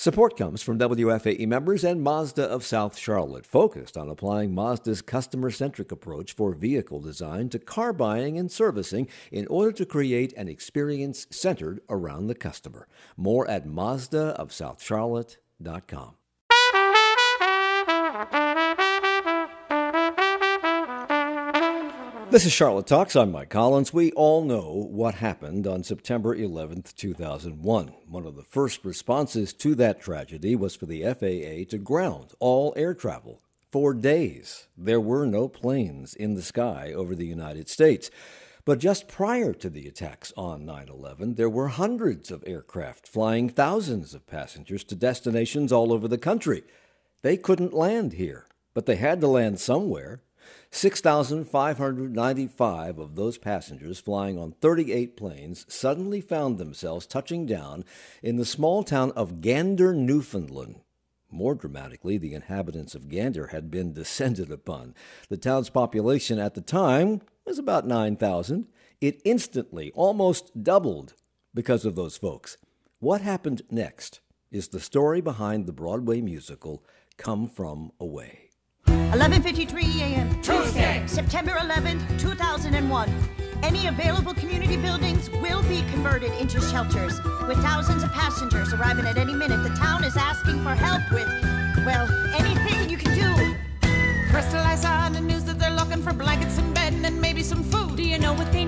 Support 0.00 0.36
comes 0.36 0.62
from 0.62 0.78
WFAE 0.78 1.48
members 1.48 1.82
and 1.82 2.00
Mazda 2.00 2.44
of 2.44 2.64
South 2.64 2.96
Charlotte, 2.96 3.44
focused 3.44 3.96
on 3.96 4.08
applying 4.08 4.54
Mazda's 4.54 5.02
customer 5.02 5.50
centric 5.50 5.90
approach 5.90 6.32
for 6.32 6.52
vehicle 6.52 7.00
design 7.00 7.48
to 7.48 7.58
car 7.58 7.92
buying 7.92 8.38
and 8.38 8.48
servicing 8.48 9.08
in 9.32 9.48
order 9.48 9.72
to 9.72 9.84
create 9.84 10.32
an 10.34 10.46
experience 10.46 11.26
centered 11.30 11.80
around 11.90 12.28
the 12.28 12.36
customer. 12.36 12.86
More 13.16 13.50
at 13.50 13.66
MazdaofSouthCharlotte.com. 13.66 16.14
This 22.30 22.44
is 22.44 22.52
Charlotte 22.52 22.86
Talks. 22.86 23.16
I'm 23.16 23.32
Mike 23.32 23.48
Collins. 23.48 23.94
We 23.94 24.12
all 24.12 24.44
know 24.44 24.86
what 24.90 25.14
happened 25.14 25.66
on 25.66 25.82
September 25.82 26.36
11th, 26.36 26.94
2001. 26.94 27.88
One 28.06 28.26
of 28.26 28.36
the 28.36 28.42
first 28.42 28.84
responses 28.84 29.54
to 29.54 29.74
that 29.76 30.02
tragedy 30.02 30.54
was 30.54 30.76
for 30.76 30.84
the 30.84 31.04
FAA 31.04 31.70
to 31.70 31.78
ground 31.78 32.34
all 32.38 32.74
air 32.76 32.92
travel. 32.92 33.40
For 33.72 33.94
days, 33.94 34.68
there 34.76 35.00
were 35.00 35.24
no 35.24 35.48
planes 35.48 36.12
in 36.12 36.34
the 36.34 36.42
sky 36.42 36.92
over 36.94 37.14
the 37.14 37.26
United 37.26 37.66
States. 37.66 38.10
But 38.66 38.78
just 38.78 39.08
prior 39.08 39.54
to 39.54 39.70
the 39.70 39.88
attacks 39.88 40.30
on 40.36 40.66
9 40.66 40.88
11, 40.90 41.36
there 41.36 41.48
were 41.48 41.68
hundreds 41.68 42.30
of 42.30 42.44
aircraft 42.46 43.08
flying 43.08 43.48
thousands 43.48 44.12
of 44.12 44.26
passengers 44.26 44.84
to 44.84 44.94
destinations 44.94 45.72
all 45.72 45.94
over 45.94 46.06
the 46.06 46.18
country. 46.18 46.62
They 47.22 47.38
couldn't 47.38 47.72
land 47.72 48.12
here, 48.12 48.44
but 48.74 48.84
they 48.84 48.96
had 48.96 49.22
to 49.22 49.28
land 49.28 49.60
somewhere. 49.60 50.20
6,595 50.70 52.98
of 52.98 53.14
those 53.14 53.38
passengers 53.38 53.98
flying 53.98 54.38
on 54.38 54.52
38 54.52 55.16
planes 55.16 55.64
suddenly 55.68 56.20
found 56.20 56.58
themselves 56.58 57.06
touching 57.06 57.46
down 57.46 57.84
in 58.22 58.36
the 58.36 58.44
small 58.44 58.82
town 58.82 59.12
of 59.12 59.40
Gander, 59.40 59.94
Newfoundland. 59.94 60.80
More 61.30 61.54
dramatically, 61.54 62.18
the 62.18 62.34
inhabitants 62.34 62.94
of 62.94 63.08
Gander 63.08 63.48
had 63.48 63.70
been 63.70 63.92
descended 63.92 64.50
upon. 64.50 64.94
The 65.28 65.36
town's 65.36 65.70
population 65.70 66.38
at 66.38 66.54
the 66.54 66.60
time 66.60 67.20
was 67.44 67.58
about 67.58 67.86
9,000. 67.86 68.66
It 69.00 69.20
instantly 69.24 69.92
almost 69.94 70.62
doubled 70.62 71.14
because 71.54 71.84
of 71.84 71.96
those 71.96 72.16
folks. 72.16 72.56
What 72.98 73.20
happened 73.20 73.62
next 73.70 74.20
is 74.50 74.68
the 74.68 74.80
story 74.80 75.20
behind 75.20 75.66
the 75.66 75.72
Broadway 75.72 76.20
musical 76.20 76.82
Come 77.16 77.48
From 77.48 77.92
Away. 78.00 78.47
11:53 78.88 80.00
a.m. 80.00 80.42
Tuesday, 80.42 81.02
September 81.06 81.52
11th, 81.52 82.18
2001. 82.18 83.12
Any 83.62 83.86
available 83.86 84.32
community 84.34 84.76
buildings 84.76 85.28
will 85.42 85.62
be 85.64 85.82
converted 85.90 86.32
into 86.40 86.60
shelters. 86.60 87.20
With 87.46 87.58
thousands 87.58 88.02
of 88.02 88.12
passengers 88.12 88.72
arriving 88.72 89.04
at 89.04 89.18
any 89.18 89.34
minute, 89.34 89.62
the 89.62 89.74
town 89.76 90.04
is 90.04 90.16
asking 90.16 90.62
for 90.62 90.74
help 90.74 91.02
with, 91.12 91.28
well, 91.84 92.08
anything 92.34 92.88
you 92.88 92.96
can 92.96 93.14
do. 93.14 93.56
Crystal, 94.30 94.60
I 94.60 94.76
saw 94.76 95.04
on 95.06 95.12
the 95.12 95.20
news 95.20 95.44
that 95.44 95.58
they're 95.58 95.70
looking 95.70 96.02
for 96.02 96.12
blankets 96.12 96.56
and 96.58 96.74
bedding 96.74 97.04
and 97.04 97.20
maybe 97.20 97.42
some 97.42 97.64
food. 97.64 97.96
Do 97.96 98.02
you 98.02 98.18
know 98.18 98.32
what 98.32 98.50
they 98.52 98.64
need 98.64 98.67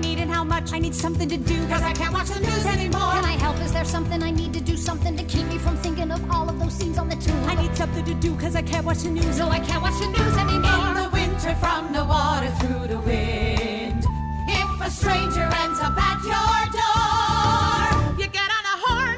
much? 0.61 0.73
I 0.73 0.79
need 0.79 0.95
something 0.95 1.29
to 1.29 1.37
do. 1.37 1.67
Cause 1.67 1.81
I 1.81 1.93
can't 1.93 2.13
watch 2.13 2.29
the 2.29 2.39
news 2.39 2.65
anymore. 2.65 3.11
Can 3.11 3.25
I 3.25 3.37
help? 3.37 3.59
Is 3.59 3.73
there 3.73 3.85
something 3.85 4.21
I 4.23 4.31
need 4.31 4.53
to 4.53 4.61
do? 4.61 4.77
Something 4.77 5.17
to 5.17 5.23
keep 5.23 5.45
me 5.47 5.57
from 5.57 5.77
thinking 5.77 6.11
of 6.11 6.21
all 6.31 6.49
of 6.49 6.59
those 6.59 6.73
scenes 6.73 6.97
on 6.97 7.09
the 7.09 7.15
tube? 7.15 7.35
I 7.45 7.55
need 7.61 7.75
something 7.75 8.05
to 8.05 8.13
do 8.15 8.35
cause 8.37 8.55
I 8.55 8.61
can't 8.61 8.85
watch 8.85 8.99
the 8.99 9.09
news. 9.09 9.37
No, 9.37 9.49
I 9.49 9.59
can't 9.59 9.81
watch 9.81 9.99
the 9.99 10.07
news 10.07 10.37
anymore. 10.37 10.87
In 10.89 10.95
the 11.03 11.09
winter, 11.11 11.55
from 11.55 11.93
the 11.93 12.05
water 12.05 12.51
through 12.59 12.87
the 12.87 12.99
wind. 12.99 14.05
If 14.47 14.81
a 14.81 14.89
stranger 14.89 15.47
ends 15.63 15.79
up 15.79 15.97
at 15.97 16.19
your 16.33 16.59
door, 16.79 18.19
you 18.19 18.27
get 18.27 18.49
on 18.57 18.63
a 18.73 18.77
horn. 18.85 19.17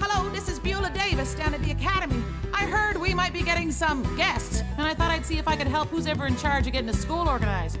Hello, 0.00 0.28
this 0.30 0.48
is 0.48 0.58
Beulah 0.58 0.92
Davis 0.94 1.34
down 1.34 1.54
at 1.54 1.62
the 1.62 1.72
academy. 1.72 2.22
I 2.52 2.64
heard 2.66 2.96
we 2.96 3.14
might 3.14 3.32
be 3.32 3.42
getting 3.42 3.70
some 3.72 4.02
guests, 4.16 4.62
and 4.76 4.86
I 4.86 4.94
thought 4.94 5.10
I'd 5.10 5.24
see 5.24 5.38
if 5.38 5.46
I 5.48 5.56
could 5.56 5.68
help 5.68 5.88
who's 5.88 6.06
ever 6.06 6.26
in 6.26 6.36
charge 6.36 6.66
of 6.66 6.72
getting 6.72 6.90
the 6.90 6.96
school 6.96 7.28
organized. 7.28 7.78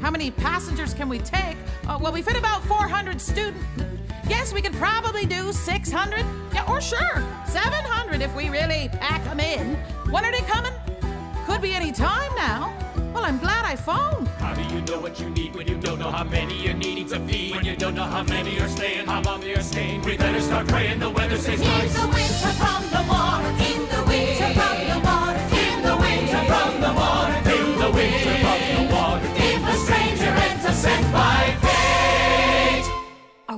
How 0.00 0.10
many 0.10 0.30
passengers 0.32 0.94
can 0.94 1.08
we 1.08 1.20
take? 1.20 1.56
Uh, 1.86 1.98
well, 2.00 2.12
we 2.12 2.22
fit 2.22 2.36
about 2.36 2.62
400 2.64 3.20
students. 3.20 3.64
Yes, 4.28 4.52
we 4.52 4.62
could 4.62 4.72
probably 4.74 5.26
do 5.26 5.52
600. 5.52 6.24
Yeah, 6.54 6.64
or 6.70 6.80
sure, 6.80 7.22
700 7.46 8.22
if 8.22 8.34
we 8.34 8.48
really 8.48 8.88
pack 8.92 9.22
them 9.24 9.40
in. 9.40 9.74
When 10.10 10.24
are 10.24 10.32
they 10.32 10.40
coming? 10.42 10.72
Could 11.46 11.60
be 11.60 11.74
any 11.74 11.92
time 11.92 12.34
now. 12.36 12.72
Well, 13.12 13.24
I'm 13.24 13.38
glad 13.38 13.64
I 13.64 13.76
phoned. 13.76 14.28
How 14.38 14.54
do 14.54 14.62
you 14.74 14.80
know 14.82 15.00
what 15.00 15.20
you 15.20 15.28
need 15.30 15.54
when 15.54 15.66
you 15.66 15.76
don't 15.76 15.98
know 15.98 16.10
how 16.10 16.24
many 16.24 16.54
you're 16.62 16.72
needing 16.74 17.08
to 17.08 17.18
feed? 17.20 17.56
When 17.56 17.64
you 17.64 17.76
don't 17.76 17.94
know 17.94 18.04
how 18.04 18.22
many 18.22 18.58
are 18.60 18.68
staying, 18.68 19.06
how 19.06 19.20
long 19.22 19.40
they're 19.40 19.60
staying. 19.60 20.02
We 20.02 20.16
better 20.16 20.40
start 20.40 20.68
praying 20.68 21.00
the 21.00 21.10
weather 21.10 21.36
stays 21.36 21.60
In 21.60 21.66
the 21.66 22.08
winter 22.08 22.52
from 22.62 22.82
the 22.94 23.04
water, 23.08 23.48
in 23.48 23.80
the 23.94 24.02
winter 24.08 24.50
from 24.58 24.78
the 24.88 25.00
water, 25.04 25.40
in 25.66 25.82
the 25.82 25.96
winter 25.96 26.42
from 26.46 26.80
the 26.80 26.92
water, 26.94 27.36
In 27.50 27.78
the 27.82 27.90
winter 27.90 28.34
from 28.44 28.60
the 28.86 28.94
water. 28.94 29.28
if 29.36 29.62
a 29.68 29.76
stranger 29.84 30.30
enters 30.48 30.76
sent 30.76 31.12
by. 31.12 31.20
Are 31.20 31.31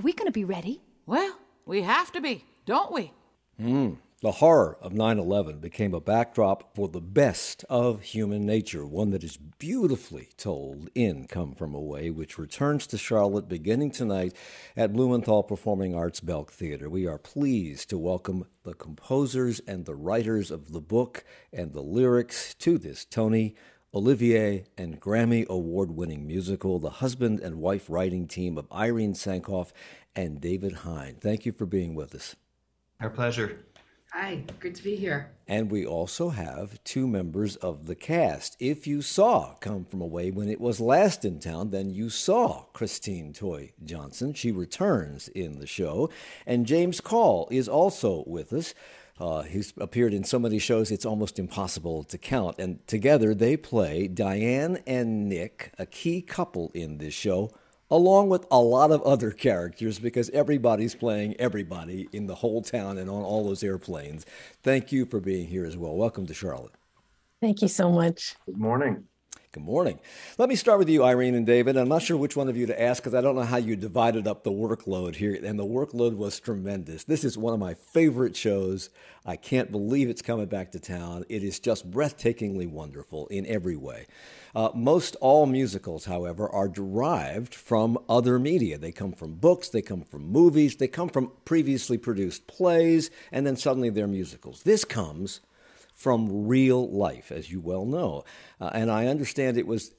we 0.04 0.12
going 0.12 0.26
to 0.26 0.32
be 0.32 0.44
ready? 0.44 0.82
Well, 1.06 1.38
we 1.64 1.80
have 1.80 2.12
to 2.12 2.20
be, 2.20 2.44
don't 2.66 2.92
we? 2.92 3.10
Hmm. 3.58 3.94
The 4.20 4.32
horror 4.32 4.76
of 4.80 4.92
9 4.92 5.18
11 5.18 5.60
became 5.60 5.92
a 5.94 6.00
backdrop 6.00 6.74
for 6.74 6.88
the 6.88 7.00
best 7.00 7.64
of 7.70 8.02
human 8.02 8.44
nature, 8.44 8.86
one 8.86 9.10
that 9.10 9.24
is 9.24 9.36
beautifully 9.36 10.28
told 10.36 10.90
in 10.94 11.26
Come 11.26 11.54
From 11.54 11.74
Away, 11.74 12.10
which 12.10 12.38
returns 12.38 12.86
to 12.88 12.98
Charlotte 12.98 13.48
beginning 13.48 13.90
tonight 13.90 14.34
at 14.76 14.92
Blumenthal 14.92 15.42
Performing 15.42 15.94
Arts 15.94 16.20
Belk 16.20 16.52
Theater. 16.52 16.88
We 16.90 17.06
are 17.06 17.18
pleased 17.18 17.88
to 17.90 17.98
welcome 17.98 18.46
the 18.62 18.74
composers 18.74 19.60
and 19.66 19.84
the 19.84 19.94
writers 19.94 20.50
of 20.50 20.72
the 20.72 20.80
book 20.80 21.24
and 21.52 21.72
the 21.72 21.82
lyrics 21.82 22.54
to 22.60 22.78
this 22.78 23.04
Tony, 23.06 23.54
Olivier, 23.94 24.64
and 24.76 25.00
Grammy 25.00 25.46
award 25.46 25.92
winning 25.92 26.26
musical, 26.26 26.80
the 26.80 26.90
husband 26.90 27.38
and 27.38 27.60
wife 27.60 27.88
writing 27.88 28.26
team 28.26 28.58
of 28.58 28.66
Irene 28.72 29.14
Sankoff 29.14 29.70
and 30.16 30.40
David 30.40 30.78
Hein. 30.78 31.18
Thank 31.20 31.46
you 31.46 31.52
for 31.52 31.64
being 31.64 31.94
with 31.94 32.12
us. 32.12 32.34
Our 33.00 33.10
pleasure. 33.10 33.60
Hi, 34.12 34.44
good 34.60 34.74
to 34.76 34.82
be 34.82 34.94
here. 34.96 35.30
And 35.48 35.70
we 35.70 35.84
also 35.84 36.30
have 36.30 36.82
two 36.84 37.06
members 37.06 37.56
of 37.56 37.86
the 37.86 37.94
cast. 37.96 38.56
If 38.60 38.86
you 38.86 39.02
saw 39.02 39.54
Come 39.54 39.84
From 39.84 40.00
Away 40.00 40.30
when 40.30 40.48
it 40.48 40.60
was 40.60 40.80
last 40.80 41.24
in 41.24 41.40
town, 41.40 41.70
then 41.70 41.90
you 41.90 42.10
saw 42.10 42.66
Christine 42.72 43.32
Toy 43.32 43.72
Johnson. 43.84 44.32
She 44.34 44.52
returns 44.52 45.28
in 45.28 45.58
the 45.58 45.66
show. 45.66 46.10
And 46.46 46.64
James 46.64 47.00
Kall 47.00 47.48
is 47.50 47.68
also 47.68 48.24
with 48.26 48.52
us. 48.52 48.72
Uh, 49.18 49.42
he's 49.42 49.72
appeared 49.78 50.12
in 50.12 50.24
so 50.24 50.38
many 50.38 50.58
shows 50.58 50.90
it's 50.90 51.06
almost 51.06 51.38
impossible 51.38 52.02
to 52.04 52.18
count. 52.18 52.56
And 52.58 52.84
together 52.86 53.34
they 53.34 53.56
play 53.56 54.08
Diane 54.08 54.78
and 54.86 55.28
Nick, 55.28 55.72
a 55.78 55.86
key 55.86 56.20
couple 56.20 56.72
in 56.74 56.98
this 56.98 57.14
show, 57.14 57.52
along 57.90 58.28
with 58.28 58.44
a 58.50 58.58
lot 58.58 58.90
of 58.90 59.02
other 59.02 59.30
characters 59.30 59.98
because 60.00 60.30
everybody's 60.30 60.94
playing 60.94 61.36
everybody 61.38 62.08
in 62.12 62.26
the 62.26 62.34
whole 62.36 62.62
town 62.62 62.98
and 62.98 63.08
on 63.08 63.22
all 63.22 63.44
those 63.44 63.62
airplanes. 63.62 64.26
Thank 64.62 64.90
you 64.90 65.06
for 65.06 65.20
being 65.20 65.46
here 65.46 65.64
as 65.64 65.76
well. 65.76 65.94
Welcome 65.94 66.26
to 66.26 66.34
Charlotte. 66.34 66.74
Thank 67.40 67.62
you 67.62 67.68
so 67.68 67.92
much. 67.92 68.34
Good 68.46 68.58
morning. 68.58 69.04
Good 69.54 69.62
morning. 69.62 70.00
Let 70.36 70.48
me 70.48 70.56
start 70.56 70.80
with 70.80 70.88
you, 70.88 71.04
Irene 71.04 71.36
and 71.36 71.46
David. 71.46 71.76
I'm 71.76 71.86
not 71.86 72.02
sure 72.02 72.16
which 72.16 72.34
one 72.34 72.48
of 72.48 72.56
you 72.56 72.66
to 72.66 72.82
ask 72.82 73.00
because 73.00 73.14
I 73.14 73.20
don't 73.20 73.36
know 73.36 73.42
how 73.42 73.58
you 73.58 73.76
divided 73.76 74.26
up 74.26 74.42
the 74.42 74.50
workload 74.50 75.14
here, 75.14 75.38
and 75.44 75.56
the 75.56 75.64
workload 75.64 76.16
was 76.16 76.40
tremendous. 76.40 77.04
This 77.04 77.22
is 77.22 77.38
one 77.38 77.54
of 77.54 77.60
my 77.60 77.74
favorite 77.74 78.34
shows. 78.34 78.90
I 79.24 79.36
can't 79.36 79.70
believe 79.70 80.08
it's 80.08 80.22
coming 80.22 80.46
back 80.46 80.72
to 80.72 80.80
town. 80.80 81.24
It 81.28 81.44
is 81.44 81.60
just 81.60 81.88
breathtakingly 81.88 82.68
wonderful 82.68 83.28
in 83.28 83.46
every 83.46 83.76
way. 83.76 84.08
Uh, 84.56 84.70
most 84.74 85.14
all 85.20 85.46
musicals, 85.46 86.06
however, 86.06 86.48
are 86.48 86.66
derived 86.66 87.54
from 87.54 87.96
other 88.08 88.40
media. 88.40 88.76
They 88.76 88.90
come 88.90 89.12
from 89.12 89.34
books, 89.34 89.68
they 89.68 89.82
come 89.82 90.02
from 90.02 90.26
movies, 90.26 90.74
they 90.74 90.88
come 90.88 91.08
from 91.08 91.30
previously 91.44 91.96
produced 91.96 92.48
plays, 92.48 93.08
and 93.30 93.46
then 93.46 93.54
suddenly 93.54 93.90
they're 93.90 94.08
musicals. 94.08 94.64
This 94.64 94.84
comes 94.84 95.42
from 95.94 96.46
real 96.46 96.90
life, 96.90 97.32
as 97.32 97.50
you 97.50 97.60
well 97.60 97.86
know. 97.86 98.24
Uh, 98.60 98.70
and 98.74 98.90
I 98.90 99.06
understand 99.06 99.56
it 99.56 99.66
was. 99.66 99.92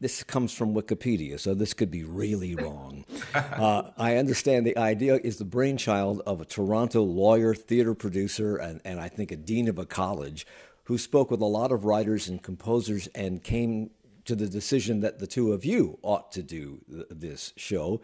This 0.00 0.24
comes 0.24 0.52
from 0.52 0.74
Wikipedia, 0.74 1.38
so 1.38 1.54
this 1.54 1.74
could 1.74 1.90
be 1.90 2.02
really 2.02 2.54
wrong. 2.56 3.04
Uh, 3.34 3.90
I 3.96 4.16
understand 4.16 4.66
the 4.66 4.76
idea 4.76 5.20
is 5.22 5.36
the 5.36 5.44
brainchild 5.44 6.22
of 6.26 6.40
a 6.40 6.44
Toronto 6.44 7.02
lawyer, 7.02 7.54
theater 7.54 7.94
producer, 7.94 8.56
and, 8.56 8.80
and 8.84 8.98
I 9.00 9.08
think 9.08 9.30
a 9.30 9.36
dean 9.36 9.68
of 9.68 9.78
a 9.78 9.86
college 9.86 10.44
who 10.84 10.98
spoke 10.98 11.30
with 11.30 11.40
a 11.40 11.46
lot 11.46 11.70
of 11.70 11.84
writers 11.84 12.28
and 12.28 12.42
composers 12.42 13.06
and 13.14 13.44
came 13.44 13.90
to 14.24 14.34
the 14.34 14.48
decision 14.48 15.00
that 15.00 15.18
the 15.18 15.26
two 15.26 15.52
of 15.52 15.64
you 15.64 15.98
ought 16.02 16.32
to 16.32 16.42
do 16.42 16.80
th- 16.90 17.06
this 17.10 17.52
show 17.56 18.00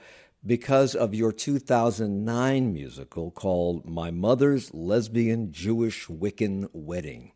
because 0.49 0.95
of 0.95 1.15
your 1.15 1.31
2009 1.31 2.73
musical 2.73 3.31
called 3.31 3.87
My 3.87 4.11
Mother's 4.11 4.73
Lesbian 4.73 5.53
Jewish 5.53 6.07
Wiccan 6.07 6.69
Wedding. 6.73 7.33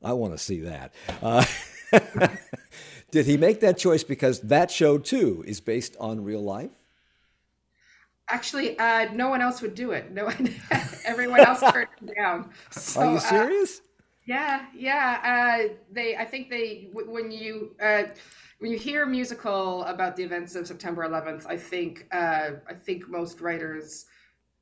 I 0.00 0.12
want 0.12 0.32
to 0.32 0.38
see 0.38 0.60
that. 0.60 0.94
Uh, 1.20 1.44
did 3.10 3.26
he 3.26 3.36
make 3.36 3.60
that 3.60 3.76
choice 3.78 4.04
because 4.04 4.40
that 4.42 4.70
show 4.70 4.96
too 4.96 5.44
is 5.44 5.60
based 5.60 5.96
on 5.98 6.22
real 6.22 6.42
life? 6.42 6.70
Actually, 8.28 8.78
uh, 8.78 9.12
no 9.12 9.28
one 9.28 9.42
else 9.42 9.60
would 9.60 9.74
do 9.74 9.90
it. 9.90 10.12
No 10.12 10.26
one, 10.26 10.54
everyone 11.04 11.40
else 11.40 11.60
turned 11.72 11.88
it 12.00 12.14
down. 12.14 12.50
So, 12.70 13.00
Are 13.00 13.10
you 13.10 13.16
uh, 13.16 13.20
serious? 13.20 13.80
yeah, 14.24 14.66
yeah. 14.72 15.18
Uh, 15.68 15.74
they, 15.90 16.16
I 16.16 16.26
think 16.26 16.48
they, 16.48 16.90
w- 16.94 17.10
when 17.10 17.32
you 17.32 17.74
uh, 17.82 18.04
when 18.60 18.70
you 18.70 18.78
hear 18.78 19.06
musical 19.06 19.84
about 19.84 20.16
the 20.16 20.22
events 20.22 20.54
of 20.54 20.66
September 20.66 21.08
11th, 21.08 21.46
I 21.46 21.56
think 21.56 22.06
uh, 22.12 22.50
I 22.68 22.74
think 22.74 23.08
most 23.08 23.40
writers 23.40 24.04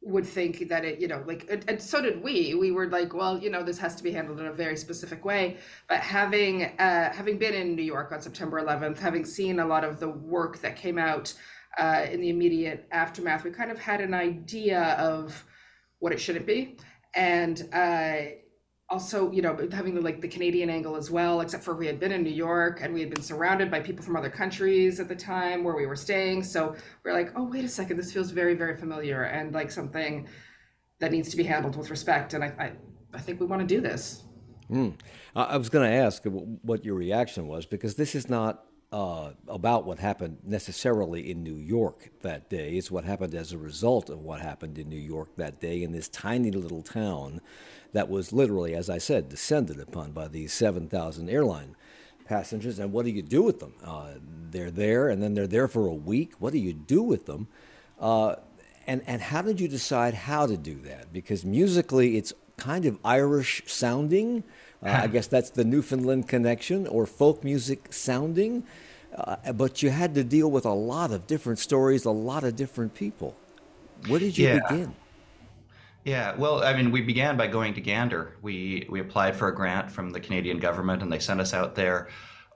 would 0.03 0.25
think 0.25 0.69
that 0.69 0.85
it, 0.85 1.01
you 1.01 1.09
know, 1.09 1.25
like, 1.27 1.45
and, 1.51 1.65
and 1.69 1.83
so 1.83 2.01
did 2.01 2.23
we. 2.23 2.55
We 2.55 2.71
were 2.71 2.89
like, 2.89 3.13
well, 3.13 3.37
you 3.37 3.51
know, 3.51 3.65
this 3.65 3.79
has 3.79 3.97
to 3.97 4.05
be 4.05 4.13
handled 4.13 4.39
in 4.39 4.47
a 4.47 4.53
very 4.53 4.77
specific 4.77 5.25
way. 5.25 5.57
But 5.89 5.99
having 5.99 6.65
uh, 6.79 7.13
having 7.13 7.39
been 7.39 7.55
in 7.55 7.75
New 7.75 7.83
York 7.83 8.13
on 8.13 8.21
September 8.21 8.63
11th, 8.63 8.99
having 8.99 9.25
seen 9.25 9.59
a 9.59 9.67
lot 9.67 9.83
of 9.83 9.99
the 9.99 10.09
work 10.09 10.61
that 10.61 10.77
came 10.77 10.97
out 10.97 11.35
uh, 11.77 12.07
in 12.09 12.21
the 12.21 12.31
immediate 12.31 12.87
aftermath, 12.93 13.43
we 13.43 13.51
kind 13.51 13.73
of 13.73 13.81
had 13.81 14.01
an 14.01 14.15
idea 14.15 14.81
of 14.95 15.45
what 15.99 16.13
it 16.13 16.21
shouldn't 16.21 16.47
be, 16.47 16.77
and 17.17 17.69
uh, 17.73 18.19
also, 18.91 19.31
you 19.31 19.43
know, 19.43 19.69
having 19.71 19.95
the 19.95 20.01
like 20.01 20.21
the 20.21 20.29
Canadian 20.29 20.71
angle 20.71 20.97
as 20.97 21.11
well. 21.11 21.41
Except 21.41 21.63
for 21.63 21.75
we 21.75 21.87
had 21.87 22.01
been 22.01 22.13
in 22.13 22.23
New 22.23 22.31
York 22.31 22.81
and 22.83 22.95
we 22.95 23.01
had 23.01 23.11
been 23.11 23.23
surrounded 23.23 23.71
by 23.71 23.81
people 23.81 24.05
from 24.05 24.17
other 24.17 24.31
countries 24.31 24.99
at 24.99 25.09
the 25.09 25.17
time 25.17 25.63
where 25.63 25.77
we 25.77 25.87
were 25.87 25.97
staying. 25.97 26.43
So 26.43 26.75
we're 27.05 27.13
like, 27.13 27.33
oh, 27.37 27.45
wait 27.45 27.65
a 27.65 27.69
second, 27.69 27.99
this 27.99 28.13
feels 28.13 28.31
very, 28.31 28.55
very 28.55 28.77
familiar 28.77 29.25
and 29.25 29.53
like 29.53 29.71
something 29.71 30.27
that 31.01 31.13
needs 31.13 31.29
to 31.31 31.37
be 31.37 31.45
handled 31.45 31.77
with 31.77 31.91
respect. 31.91 32.35
And 32.35 32.43
I, 32.43 32.47
I, 32.59 32.73
I 33.15 33.21
think 33.21 33.41
we 33.41 33.47
want 33.47 33.61
to 33.61 33.67
do 33.67 33.81
this. 33.81 34.25
Hmm. 34.69 34.91
I 35.37 35.45
I 35.45 35.57
was 35.57 35.69
going 35.69 35.91
to 35.91 35.97
ask 35.97 36.23
what 36.25 36.85
your 36.85 36.95
reaction 36.95 37.47
was 37.47 37.67
because 37.67 37.95
this 37.97 38.15
is 38.15 38.29
not 38.29 38.65
uh, 38.91 39.31
about 39.47 39.85
what 39.85 39.99
happened 39.99 40.39
necessarily 40.45 41.31
in 41.31 41.43
New 41.43 41.57
York 41.57 42.11
that 42.23 42.49
day. 42.49 42.73
It's 42.77 42.91
what 42.91 43.05
happened 43.05 43.35
as 43.35 43.53
a 43.53 43.59
result 43.59 44.09
of 44.09 44.21
what 44.21 44.41
happened 44.41 44.79
in 44.79 44.89
New 44.89 44.97
York 44.97 45.37
that 45.37 45.61
day 45.61 45.83
in 45.83 45.93
this 45.93 46.09
tiny 46.09 46.51
little 46.51 46.83
town 46.83 47.41
that 47.93 48.09
was 48.09 48.33
literally, 48.33 48.75
as 48.75 48.89
I 48.89 48.99
said, 48.99 49.29
descended 49.29 49.79
upon 49.79 50.13
by 50.13 50.29
these 50.29 50.53
7,000 50.53 51.29
airline 51.29 51.77
passengers. 52.25 52.79
And 52.79 52.93
what 52.93 53.05
do 53.05 53.11
you 53.11 53.23
do 53.23 53.43
with 53.43 53.61
them? 53.61 53.75
Uh, 53.85 54.13
they're 54.51 54.71
there 54.71 55.09
and 55.09 55.23
then 55.23 55.35
they're 55.35 55.47
there 55.47 55.69
for 55.69 55.87
a 55.87 55.95
week. 55.95 56.33
What 56.39 56.53
do 56.53 56.59
you 56.59 56.73
do 56.73 57.03
with 57.03 57.27
them? 57.27 57.49
Uh, 58.01 58.37
and, 58.87 59.03
and 59.07 59.21
how 59.21 59.43
did 59.43 59.61
you 59.61 59.69
decide 59.69 60.15
how 60.15 60.47
to 60.47 60.57
do 60.57 60.77
that? 60.81 61.13
Because 61.13 61.45
musically, 61.45 62.17
it's 62.17 62.33
kind 62.59 62.85
of 62.85 62.99
Irish 63.05 63.63
sounding. 63.67 64.45
Uh, 64.83 65.01
I 65.05 65.07
guess 65.09 65.27
that's 65.27 65.51
the 65.51 65.65
Newfoundland 65.65 66.29
connection 66.29 66.87
or 66.87 67.07
folk 67.07 67.43
music 67.43 67.93
sounding. 67.93 68.65
Uh, 69.17 69.53
but 69.53 69.83
you 69.83 69.91
had 69.91 70.15
to 70.15 70.23
deal 70.23 70.51
with 70.51 70.67
a 70.67 70.73
lot 70.75 71.11
of 71.11 71.27
different 71.27 71.59
stories, 71.59 72.05
a 72.05 72.11
lot 72.11 72.45
of 72.45 72.55
different 72.55 72.95
people. 72.95 73.35
Where 74.07 74.21
did 74.21 74.37
you 74.39 74.49
Yeah. 74.49 74.61
begin? 74.69 74.95
Yeah, 76.05 76.37
well, 76.37 76.63
I 76.63 76.75
mean, 76.75 76.91
we 76.91 77.03
began 77.03 77.37
by 77.37 77.49
going 77.49 77.75
to 77.75 77.81
Gander. 77.81 78.37
We 78.41 78.87
we 78.89 79.01
applied 79.01 79.37
for 79.37 79.49
a 79.49 79.55
grant 79.55 79.91
from 79.91 80.11
the 80.11 80.21
Canadian 80.21 80.59
government, 80.59 81.03
and 81.03 81.13
they 81.13 81.19
sent 81.19 81.41
us 81.41 81.53
out 81.53 81.75
there 81.75 82.09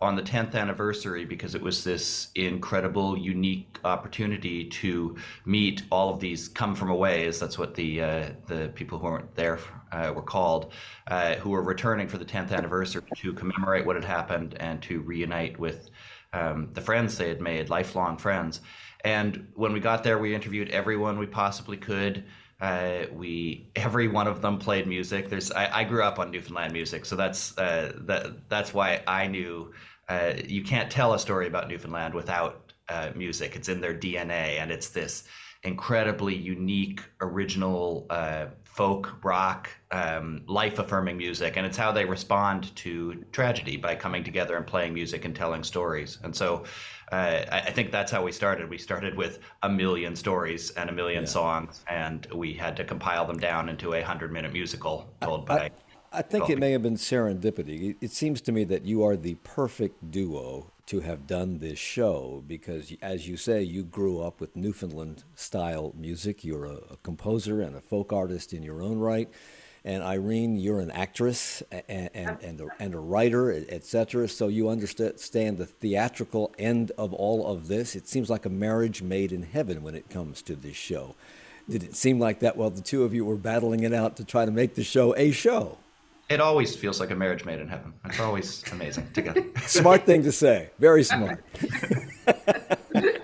on 0.03 0.17
the 0.17 0.23
10th 0.23 0.57
anniversary 0.57 1.25
because 1.25 1.55
it 1.55 1.63
was 1.63 1.85
this 1.85 2.29
incredible, 2.35 3.17
unique 3.17 3.79
opportunity 3.85 4.65
to 4.65 5.17
meet 5.47 5.85
all 5.93 6.11
of 6.13 6.19
these 6.19 6.49
come 6.49 6.75
from 6.75 6.91
away, 6.91 7.27
as 7.27 7.39
that's 7.39 7.57
what 7.57 7.75
the 7.75 8.03
uh, 8.03 8.29
the 8.49 8.71
people 8.75 8.99
who 8.99 9.05
weren't 9.05 9.35
there 9.37 9.61
uh, 9.93 10.13
were 10.15 10.23
called, 10.23 10.73
uh, 11.07 11.37
who 11.37 11.51
were 11.51 11.63
returning 11.63 12.09
for 12.09 12.19
the 12.19 12.25
10th 12.25 12.51
anniversary 12.51 13.03
to 13.17 13.33
commemorate 13.33 13.87
what 13.87 13.95
had 13.95 14.05
happened 14.05 14.57
and 14.59 14.83
to 14.83 15.01
reunite 15.03 15.57
with 15.59 15.89
um, 16.33 16.69
the 16.73 16.81
friends 16.81 17.17
they 17.17 17.29
had 17.29 17.41
made, 17.41 17.71
lifelong 17.71 18.17
friends. 18.19 18.61
And 19.05 19.49
when 19.55 19.73
we 19.73 19.79
got 19.79 20.03
there, 20.03 20.19
we 20.19 20.35
interviewed 20.35 20.69
everyone 20.71 21.19
we 21.19 21.27
possibly 21.27 21.77
could. 21.77 22.25
Uh, 22.61 23.07
we 23.13 23.67
every 23.75 24.07
one 24.07 24.29
of 24.29 24.41
them 24.41 24.57
played 24.57 24.87
music. 24.87 25.29
There's 25.29 25.51
I, 25.51 25.81
I 25.81 25.85
grew 25.85 26.05
up 26.05 26.21
on 26.21 26.31
Newfoundland 26.31 26.73
music, 26.73 27.05
so 27.05 27.17
that's 27.17 27.59
uh, 27.59 27.93
that 28.03 28.49
that's 28.49 28.73
why 28.73 29.03
I 29.07 29.27
knew 29.27 29.73
uh, 30.09 30.35
you 30.47 30.63
can't 30.63 30.91
tell 30.91 31.15
a 31.15 31.19
story 31.19 31.47
about 31.47 31.69
Newfoundland 31.69 32.15
without 32.15 32.73
uh, 32.89 33.11
music. 33.15 33.57
It's 33.57 33.69
in 33.69 33.81
their 33.81 33.95
DNA, 33.95 34.61
and 34.61 34.71
it's 34.71 34.89
this 34.89 35.25
incredibly 35.65 36.35
unique, 36.35 37.03
original 37.21 38.07
uh, 38.11 38.47
folk 38.65 39.23
rock, 39.23 39.71
um, 39.91 40.43
life-affirming 40.47 41.17
music, 41.17 41.57
and 41.57 41.65
it's 41.65 41.77
how 41.77 41.93
they 41.93 42.05
respond 42.05 42.75
to 42.75 43.25
tragedy 43.31 43.77
by 43.77 43.95
coming 43.95 44.25
together 44.25 44.57
and 44.57 44.67
playing 44.67 44.93
music 44.93 45.25
and 45.25 45.37
telling 45.37 45.63
stories. 45.63 46.19
And 46.25 46.35
so, 46.35 46.65
uh, 47.13 47.45
I, 47.53 47.61
I 47.61 47.71
think 47.71 47.93
that's 47.93 48.11
how 48.11 48.25
we 48.25 48.33
started. 48.33 48.69
We 48.69 48.79
started 48.79 49.17
with 49.17 49.39
a 49.63 49.69
million 49.69 50.17
stories 50.17 50.71
and 50.71 50.91
a 50.91 50.93
million 50.93 51.27
songs, 51.27 51.85
and 51.89 52.27
we 52.35 52.55
had 52.55 52.77
to 52.79 52.85
compile 52.85 53.27
them 53.27 53.39
down 53.39 53.69
into 53.69 53.95
a 53.95 54.03
hundred-minute 54.03 54.53
musical 54.53 55.15
told 55.21 55.47
by. 55.47 55.65
I 55.67 55.71
think 56.21 56.51
it 56.51 56.59
may 56.59 56.73
have 56.73 56.83
been 56.83 56.97
serendipity. 56.97 57.91
It- 57.91 57.97
It 58.03 58.11
seems 58.11 58.43
to 58.43 58.53
me 58.53 58.65
that 58.65 58.85
you 58.85 59.03
are 59.03 59.17
the 59.17 59.37
perfect 59.37 60.11
duo 60.11 60.67
to 60.87 61.01
have 61.01 61.27
done 61.27 61.61
this 61.61 61.79
show 61.79 62.43
because, 62.47 62.93
as 63.01 63.27
you 63.29 63.39
say, 63.39 63.63
you 63.63 63.83
grew 63.85 64.21
up 64.21 64.39
with 64.41 64.55
Newfoundland 64.55 65.25
style 65.35 65.95
music. 65.97 66.45
You're 66.45 66.67
a, 66.67 66.75
a 66.91 66.97
composer 67.03 67.63
and 67.63 67.75
a 67.75 67.81
folk 67.81 68.13
artist 68.13 68.53
in 68.53 68.63
your 68.63 68.83
own 68.83 68.99
right. 68.99 69.31
And 69.85 70.03
Irene, 70.03 70.57
you're 70.59 70.81
an 70.81 70.91
actress 70.93 71.63
and, 71.73 72.11
and, 72.15 72.37
and, 72.43 72.61
a, 72.61 72.69
and 72.79 72.95
a 72.95 72.99
writer, 73.01 73.51
et 73.51 73.85
cetera. 73.85 74.29
So 74.29 74.49
you 74.49 74.69
understand 74.69 75.59
the 75.59 75.67
theatrical 75.67 76.53
end 76.59 76.93
of 76.99 77.13
all 77.13 77.47
of 77.47 77.69
this. 77.69 77.97
It 77.97 78.07
seems 78.07 78.29
like 78.29 78.45
a 78.45 78.51
marriage 78.51 79.03
made 79.03 79.33
in 79.33 79.43
heaven 79.45 79.83
when 79.83 79.95
it 79.95 80.09
comes 80.11 80.43
to 80.43 80.55
this 80.55 80.77
show. 80.77 81.15
Did 81.69 81.83
it 81.85 81.97
seem 81.97 82.21
like 82.21 82.41
that 82.41 82.57
while 82.57 82.71
the 82.71 82.81
two 82.81 83.03
of 83.05 83.15
you 83.15 83.25
were 83.25 83.37
battling 83.37 83.83
it 83.83 83.93
out 83.95 84.17
to 84.17 84.25
try 84.25 84.45
to 84.45 84.51
make 84.53 84.75
the 84.75 84.85
show 84.85 85.17
a 85.17 85.31
show? 85.33 85.79
It 86.29 86.41
always 86.41 86.75
feels 86.75 87.01
like 87.01 87.11
a 87.11 87.15
marriage 87.15 87.45
made 87.45 87.61
in 87.61 87.69
heaven. 87.69 87.93
It's 88.05 88.21
always 88.21 88.65
amazing 88.73 89.11
together. 89.13 89.45
Smart 89.67 90.07
thing 90.07 90.23
to 90.23 90.33
say. 90.33 90.71
Very 90.79 91.03
smart. 91.05 91.45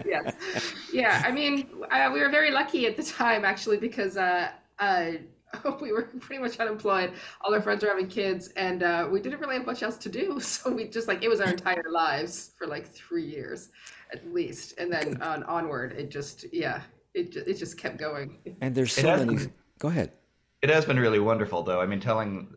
yeah, 0.04 0.30
yeah. 0.92 1.22
I 1.24 1.30
mean, 1.30 1.68
uh, 1.90 2.10
we 2.12 2.20
were 2.20 2.28
very 2.28 2.50
lucky 2.50 2.86
at 2.86 2.96
the 2.96 3.02
time 3.02 3.44
actually 3.44 3.78
because 3.78 4.16
uh, 4.16 4.50
uh, 4.78 5.12
we 5.80 5.92
were 5.92 6.10
pretty 6.20 6.42
much 6.42 6.58
unemployed. 6.58 7.12
All 7.40 7.54
our 7.54 7.62
friends 7.62 7.82
were 7.82 7.88
having 7.88 8.08
kids, 8.08 8.48
and 8.56 8.82
uh, 8.82 9.08
we 9.10 9.20
didn't 9.20 9.40
really 9.40 9.56
have 9.56 9.66
much 9.66 9.82
else 9.82 9.96
to 9.98 10.08
do. 10.08 10.38
So 10.40 10.70
we 10.70 10.88
just 10.88 11.08
like 11.08 11.22
it 11.22 11.28
was 11.28 11.40
our 11.40 11.48
entire 11.48 11.84
lives 11.90 12.52
for 12.58 12.66
like 12.66 12.88
three 12.88 13.24
years 13.24 13.70
at 14.12 14.26
least, 14.32 14.74
and 14.78 14.92
then 14.92 15.20
on 15.22 15.44
onward, 15.44 15.92
it 15.92 16.10
just 16.10 16.44
yeah, 16.52 16.82
it 17.14 17.34
it 17.36 17.54
just 17.54 17.78
kept 17.78 17.96
going. 17.96 18.38
And 18.60 18.74
there's 18.74 18.92
so 18.92 19.08
has 19.08 19.24
many. 19.24 19.38
been- 19.38 19.52
Go 19.78 19.88
ahead. 19.88 20.12
It 20.60 20.70
has 20.70 20.84
been 20.84 20.98
really 20.98 21.20
wonderful, 21.20 21.62
though. 21.62 21.80
I 21.80 21.86
mean, 21.86 22.00
telling 22.00 22.48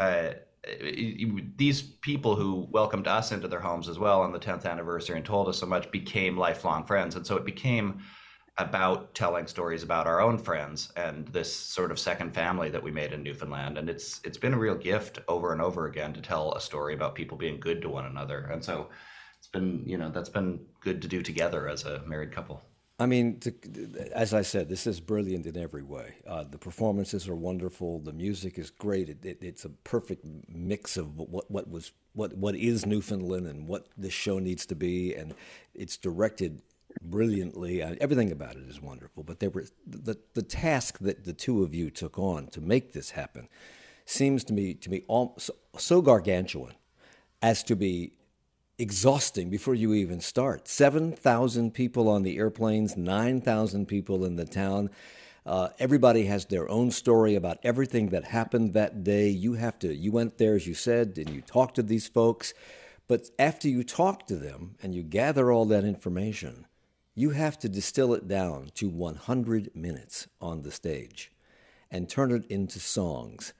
uh, 0.00 0.30
these 1.56 1.82
people 1.82 2.36
who 2.36 2.66
welcomed 2.70 3.06
us 3.06 3.32
into 3.32 3.48
their 3.48 3.60
homes 3.60 3.88
as 3.88 3.98
well 3.98 4.22
on 4.22 4.32
the 4.32 4.38
10th 4.38 4.64
anniversary 4.64 5.16
and 5.16 5.24
told 5.24 5.48
us 5.48 5.58
so 5.58 5.66
much 5.66 5.90
became 5.90 6.38
lifelong 6.38 6.84
friends. 6.86 7.16
And 7.16 7.26
so 7.26 7.36
it 7.36 7.44
became 7.44 8.00
about 8.58 9.14
telling 9.14 9.46
stories 9.46 9.82
about 9.82 10.06
our 10.06 10.20
own 10.20 10.38
friends 10.38 10.92
and 10.96 11.26
this 11.28 11.52
sort 11.54 11.90
of 11.90 11.98
second 11.98 12.32
family 12.32 12.70
that 12.70 12.82
we 12.82 12.90
made 12.90 13.12
in 13.12 13.22
Newfoundland. 13.22 13.76
And 13.78 13.90
it's 13.90 14.20
it's 14.24 14.38
been 14.38 14.54
a 14.54 14.58
real 14.58 14.76
gift 14.76 15.18
over 15.28 15.52
and 15.52 15.60
over 15.60 15.86
again 15.86 16.14
to 16.14 16.22
tell 16.22 16.52
a 16.52 16.60
story 16.60 16.94
about 16.94 17.14
people 17.14 17.36
being 17.36 17.58
good 17.58 17.82
to 17.82 17.88
one 17.88 18.06
another. 18.06 18.48
And 18.52 18.64
so 18.64 18.90
it's 19.38 19.48
been, 19.48 19.82
you 19.86 19.98
know, 19.98 20.10
that's 20.10 20.28
been 20.28 20.60
good 20.80 21.02
to 21.02 21.08
do 21.08 21.20
together 21.20 21.68
as 21.68 21.84
a 21.84 22.02
married 22.06 22.32
couple. 22.32 22.62
I 22.98 23.06
mean, 23.06 23.40
to, 23.40 23.52
as 24.12 24.32
I 24.32 24.42
said, 24.42 24.68
this 24.68 24.86
is 24.86 25.00
brilliant 25.00 25.46
in 25.46 25.56
every 25.56 25.82
way. 25.82 26.14
Uh, 26.26 26.44
the 26.44 26.58
performances 26.58 27.28
are 27.28 27.34
wonderful. 27.34 27.98
The 27.98 28.12
music 28.12 28.56
is 28.56 28.70
great. 28.70 29.08
It, 29.08 29.24
it, 29.24 29.38
it's 29.42 29.64
a 29.64 29.70
perfect 29.70 30.24
mix 30.48 30.96
of 30.96 31.18
what, 31.18 31.50
what 31.50 31.68
was 31.68 31.92
what 32.12 32.36
what 32.36 32.54
is 32.54 32.86
Newfoundland 32.86 33.48
and 33.48 33.66
what 33.66 33.88
this 33.96 34.12
show 34.12 34.38
needs 34.38 34.64
to 34.66 34.76
be, 34.76 35.12
and 35.12 35.34
it's 35.74 35.96
directed 35.96 36.62
brilliantly. 37.02 37.82
Uh, 37.82 37.96
everything 38.00 38.30
about 38.30 38.54
it 38.54 38.68
is 38.68 38.80
wonderful. 38.80 39.24
But 39.24 39.40
there 39.40 39.50
were 39.50 39.64
the 39.84 40.16
the 40.34 40.42
task 40.42 40.98
that 41.00 41.24
the 41.24 41.32
two 41.32 41.64
of 41.64 41.74
you 41.74 41.90
took 41.90 42.16
on 42.16 42.46
to 42.48 42.60
make 42.60 42.92
this 42.92 43.10
happen 43.10 43.48
seems 44.06 44.44
to 44.44 44.52
me 44.52 44.74
to 44.74 44.88
be 44.88 45.02
all, 45.08 45.34
so, 45.38 45.54
so 45.78 46.00
gargantuan 46.00 46.74
as 47.42 47.64
to 47.64 47.74
be 47.74 48.12
exhausting 48.78 49.50
before 49.50 49.74
you 49.74 49.94
even 49.94 50.20
start. 50.20 50.68
7,000 50.68 51.72
people 51.72 52.08
on 52.08 52.22
the 52.22 52.38
airplanes, 52.38 52.96
9,000 52.96 53.86
people 53.86 54.24
in 54.24 54.36
the 54.36 54.44
town. 54.44 54.90
Uh, 55.46 55.68
everybody 55.78 56.24
has 56.24 56.46
their 56.46 56.68
own 56.70 56.90
story 56.90 57.34
about 57.34 57.58
everything 57.62 58.08
that 58.08 58.24
happened 58.24 58.72
that 58.72 59.04
day. 59.04 59.28
You 59.28 59.54
have 59.54 59.78
to, 59.80 59.94
you 59.94 60.10
went 60.10 60.38
there, 60.38 60.54
as 60.54 60.66
you 60.66 60.74
said, 60.74 61.18
and 61.18 61.28
you 61.28 61.42
talked 61.42 61.76
to 61.76 61.82
these 61.82 62.08
folks. 62.08 62.54
But 63.06 63.28
after 63.38 63.68
you 63.68 63.84
talk 63.84 64.26
to 64.26 64.36
them 64.36 64.76
and 64.82 64.94
you 64.94 65.02
gather 65.02 65.52
all 65.52 65.66
that 65.66 65.84
information, 65.84 66.66
you 67.14 67.30
have 67.30 67.58
to 67.60 67.68
distill 67.68 68.14
it 68.14 68.26
down 68.26 68.70
to 68.74 68.88
100 68.88 69.76
minutes 69.76 70.26
on 70.40 70.62
the 70.62 70.70
stage 70.70 71.30
and 71.90 72.08
turn 72.08 72.32
it 72.32 72.46
into 72.48 72.80
songs. 72.80 73.52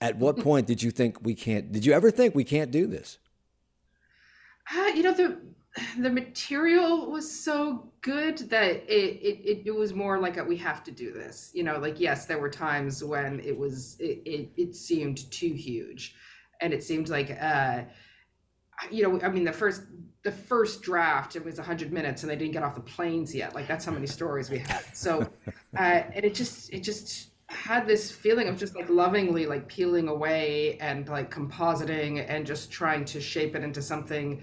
At 0.00 0.16
what 0.16 0.38
point 0.38 0.66
did 0.66 0.82
you 0.82 0.90
think 0.90 1.18
we 1.22 1.34
can't? 1.34 1.72
Did 1.72 1.86
you 1.86 1.92
ever 1.92 2.10
think 2.10 2.34
we 2.34 2.44
can't 2.44 2.70
do 2.70 2.86
this? 2.86 3.18
Uh, 4.74 4.90
you 4.94 5.02
know 5.02 5.14
the 5.14 5.38
the 5.98 6.10
material 6.10 7.10
was 7.10 7.30
so 7.30 7.92
good 8.00 8.38
that 8.50 8.84
it, 8.90 9.20
it 9.22 9.62
it 9.66 9.74
was 9.74 9.92
more 9.92 10.18
like 10.18 10.36
a, 10.36 10.44
we 10.44 10.56
have 10.56 10.82
to 10.82 10.90
do 10.90 11.12
this 11.12 11.50
you 11.54 11.62
know 11.62 11.78
like 11.78 12.00
yes 12.00 12.24
there 12.24 12.38
were 12.38 12.48
times 12.48 13.04
when 13.04 13.40
it 13.40 13.56
was 13.56 13.96
it, 14.00 14.22
it, 14.24 14.48
it 14.56 14.74
seemed 14.74 15.30
too 15.30 15.52
huge 15.52 16.14
and 16.60 16.72
it 16.72 16.82
seemed 16.82 17.08
like 17.08 17.36
uh 17.40 17.82
you 18.90 19.02
know 19.02 19.20
i 19.22 19.28
mean 19.28 19.44
the 19.44 19.52
first 19.52 19.82
the 20.22 20.32
first 20.32 20.82
draft 20.82 21.36
it 21.36 21.44
was 21.44 21.58
100 21.58 21.92
minutes 21.92 22.22
and 22.22 22.30
they 22.30 22.36
didn't 22.36 22.52
get 22.52 22.62
off 22.62 22.74
the 22.74 22.80
planes 22.80 23.34
yet 23.34 23.54
like 23.54 23.68
that's 23.68 23.84
how 23.84 23.92
many 23.92 24.06
stories 24.06 24.50
we 24.50 24.58
had 24.58 24.82
so 24.94 25.20
uh 25.78 26.02
and 26.14 26.24
it 26.24 26.34
just 26.34 26.72
it 26.72 26.82
just 26.82 27.30
had 27.66 27.84
this 27.84 28.12
feeling 28.12 28.46
of 28.48 28.56
just 28.56 28.76
like 28.76 28.88
lovingly 28.88 29.44
like 29.44 29.66
peeling 29.66 30.06
away 30.06 30.78
and 30.80 31.08
like 31.08 31.34
compositing 31.34 32.24
and 32.28 32.46
just 32.46 32.70
trying 32.70 33.04
to 33.04 33.20
shape 33.20 33.56
it 33.56 33.64
into 33.64 33.82
something 33.82 34.40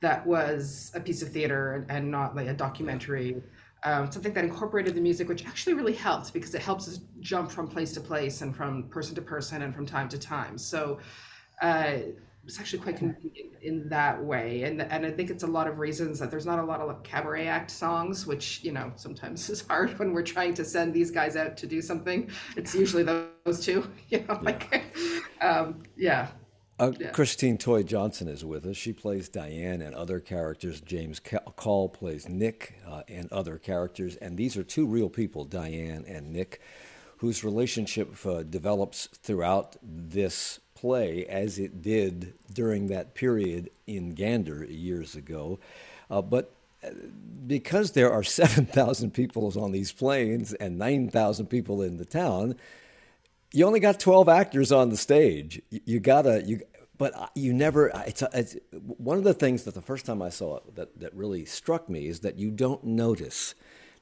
that 0.00 0.26
was 0.26 0.90
a 0.94 1.00
piece 1.00 1.20
of 1.20 1.28
theater 1.28 1.86
and 1.90 2.10
not 2.10 2.34
like 2.34 2.46
a 2.46 2.54
documentary. 2.54 3.42
Um, 3.84 4.10
something 4.10 4.32
that 4.32 4.44
incorporated 4.44 4.94
the 4.94 5.00
music 5.02 5.28
which 5.28 5.44
actually 5.44 5.74
really 5.74 5.92
helped 5.92 6.32
because 6.32 6.54
it 6.54 6.62
helps 6.62 6.88
us 6.88 7.00
jump 7.20 7.50
from 7.50 7.68
place 7.68 7.92
to 7.92 8.00
place 8.00 8.40
and 8.40 8.56
from 8.56 8.88
person 8.88 9.14
to 9.16 9.20
person 9.20 9.60
and 9.60 9.74
from 9.74 9.84
time 9.84 10.08
to 10.08 10.18
time. 10.18 10.56
So 10.56 11.00
uh, 11.60 11.98
it's 12.46 12.60
actually 12.60 12.80
quite 12.80 12.96
convenient 12.96 13.50
in 13.62 13.88
that 13.88 14.22
way 14.22 14.64
and 14.64 14.82
and 14.82 15.06
I 15.06 15.10
think 15.10 15.30
it's 15.30 15.42
a 15.42 15.46
lot 15.46 15.66
of 15.66 15.78
reasons 15.78 16.18
that 16.18 16.30
there's 16.30 16.46
not 16.46 16.58
a 16.58 16.64
lot 16.64 16.80
of 16.80 17.02
cabaret 17.02 17.46
act 17.46 17.70
songs 17.70 18.26
which 18.26 18.62
you 18.62 18.72
know 18.72 18.92
sometimes 18.96 19.48
is 19.54 19.66
hard 19.66 19.98
when 19.98 20.12
we're 20.12 20.22
trying 20.22 20.54
to 20.54 20.64
send 20.64 20.92
these 20.92 21.10
guys 21.10 21.36
out 21.36 21.56
to 21.58 21.66
do 21.66 21.80
something 21.80 22.30
it's 22.56 22.74
usually 22.74 23.02
those 23.02 23.60
two 23.60 23.90
you 24.08 24.24
know 24.28 24.38
like 24.42 24.84
um, 25.40 25.82
yeah 25.96 26.28
uh, 26.78 26.90
yeah. 26.98 27.10
Christine 27.10 27.56
Toy 27.56 27.84
Johnson 27.84 28.26
is 28.26 28.44
with 28.44 28.66
us. 28.66 28.76
She 28.76 28.92
plays 28.92 29.28
Diane 29.28 29.80
and 29.80 29.94
other 29.94 30.18
characters. 30.18 30.80
James 30.80 31.20
Kall 31.20 31.88
plays 31.88 32.28
Nick 32.28 32.80
uh, 32.84 33.02
and 33.06 33.32
other 33.32 33.58
characters. 33.58 34.16
And 34.16 34.36
these 34.36 34.56
are 34.56 34.64
two 34.64 34.84
real 34.84 35.08
people, 35.08 35.44
Diane 35.44 36.04
and 36.08 36.32
Nick, 36.32 36.60
whose 37.18 37.44
relationship 37.44 38.14
uh, 38.26 38.42
develops 38.42 39.06
throughout 39.06 39.76
this 39.82 40.58
play 40.74 41.24
as 41.26 41.58
it 41.58 41.82
did 41.82 42.34
during 42.52 42.88
that 42.88 43.14
period 43.14 43.70
in 43.86 44.14
Gander 44.14 44.64
years 44.64 45.14
ago. 45.14 45.58
Uh, 46.10 46.22
but 46.22 46.52
uh, 46.84 46.90
because 47.46 47.92
there 47.92 48.12
are 48.12 48.22
7,000 48.22 49.12
people 49.12 49.52
on 49.60 49.72
these 49.72 49.92
planes 49.92 50.52
and 50.54 50.78
9,000 50.78 51.46
people 51.46 51.82
in 51.82 51.96
the 51.96 52.04
town, 52.04 52.56
you 53.52 53.64
only 53.66 53.80
got 53.80 54.00
12 54.00 54.28
actors 54.28 54.72
on 54.72 54.90
the 54.90 54.96
stage. 54.96 55.62
You, 55.70 55.80
you 55.84 56.00
gotta, 56.00 56.42
you, 56.44 56.60
but 56.98 57.30
you 57.34 57.52
never, 57.52 57.88
it's, 58.06 58.22
it's, 58.32 58.56
one 58.96 59.16
of 59.16 59.24
the 59.24 59.34
things 59.34 59.62
that 59.64 59.74
the 59.74 59.82
first 59.82 60.06
time 60.06 60.20
I 60.20 60.28
saw 60.28 60.56
it 60.56 60.74
that, 60.74 61.00
that 61.00 61.14
really 61.14 61.44
struck 61.44 61.88
me 61.88 62.08
is 62.08 62.20
that 62.20 62.36
you 62.36 62.50
don't 62.50 62.82
notice 62.84 63.54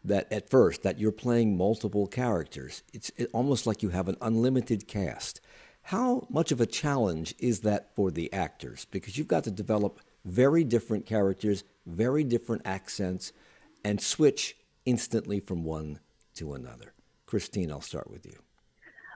that 0.05 0.33
at 0.33 0.49
first 0.49 0.83
that 0.83 0.99
you're 0.99 1.13
playing 1.13 1.57
multiple 1.57 2.07
characters. 2.07 2.83
It's 2.93 3.13
almost 3.33 3.67
like 3.67 3.83
you 3.83 3.91
have 3.91 4.09
an 4.09 4.17
unlimited 4.21 4.89
cast. 4.89 5.41
How 5.83 6.27
much 6.31 6.53
of 6.53 6.61
a 6.61 6.67
challenge 6.67 7.35
is 7.39 7.61
that 7.61 7.95
for 7.95 8.11
the 8.11 8.33
actors? 8.33 8.87
Because 8.91 9.19
you've 9.19 9.29
got 9.29 9.45
to 9.45 9.51
develop 9.51 10.01
very 10.25 10.65
different 10.65 11.07
characters, 11.07 11.65
very 11.87 12.25
different 12.25 12.63
accents, 12.65 13.33
and 13.85 14.01
switch 14.01 14.57
instantly 14.87 15.41
from 15.41 15.65
one 15.65 15.99
to 16.35 16.55
another. 16.55 16.93
Christine, 17.27 17.71
I'll 17.71 17.81
start 17.81 18.11
with 18.11 18.25
you. 18.27 18.39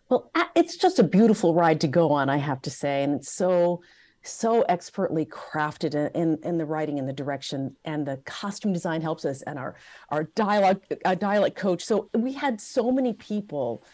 Well, 0.08 0.30
it's 0.54 0.76
just 0.76 0.99
a 0.99 1.04
beautiful 1.04 1.54
ride 1.54 1.80
to 1.82 1.88
go 1.88 2.11
on, 2.12 2.28
I 2.28 2.37
have 2.37 2.62
to 2.62 2.70
say. 2.70 3.02
And 3.02 3.14
it's 3.14 3.32
so, 3.32 3.82
so 4.23 4.62
expertly 4.62 5.26
crafted 5.26 5.94
in, 6.14 6.38
in 6.42 6.58
the 6.58 6.64
writing 6.64 6.99
and 6.99 7.08
the 7.08 7.12
direction. 7.12 7.76
And 7.85 8.06
the 8.06 8.18
costume 8.25 8.73
design 8.73 9.02
helps 9.02 9.25
us, 9.25 9.42
and 9.42 9.58
our, 9.58 9.76
our 10.11 10.25
dialogue, 10.35 10.82
our 11.04 11.16
dialect 11.16 11.56
coach. 11.56 11.85
So 11.85 12.08
we 12.14 12.32
had 12.32 12.61
so 12.61 12.90
many 12.90 13.12
people 13.12 13.85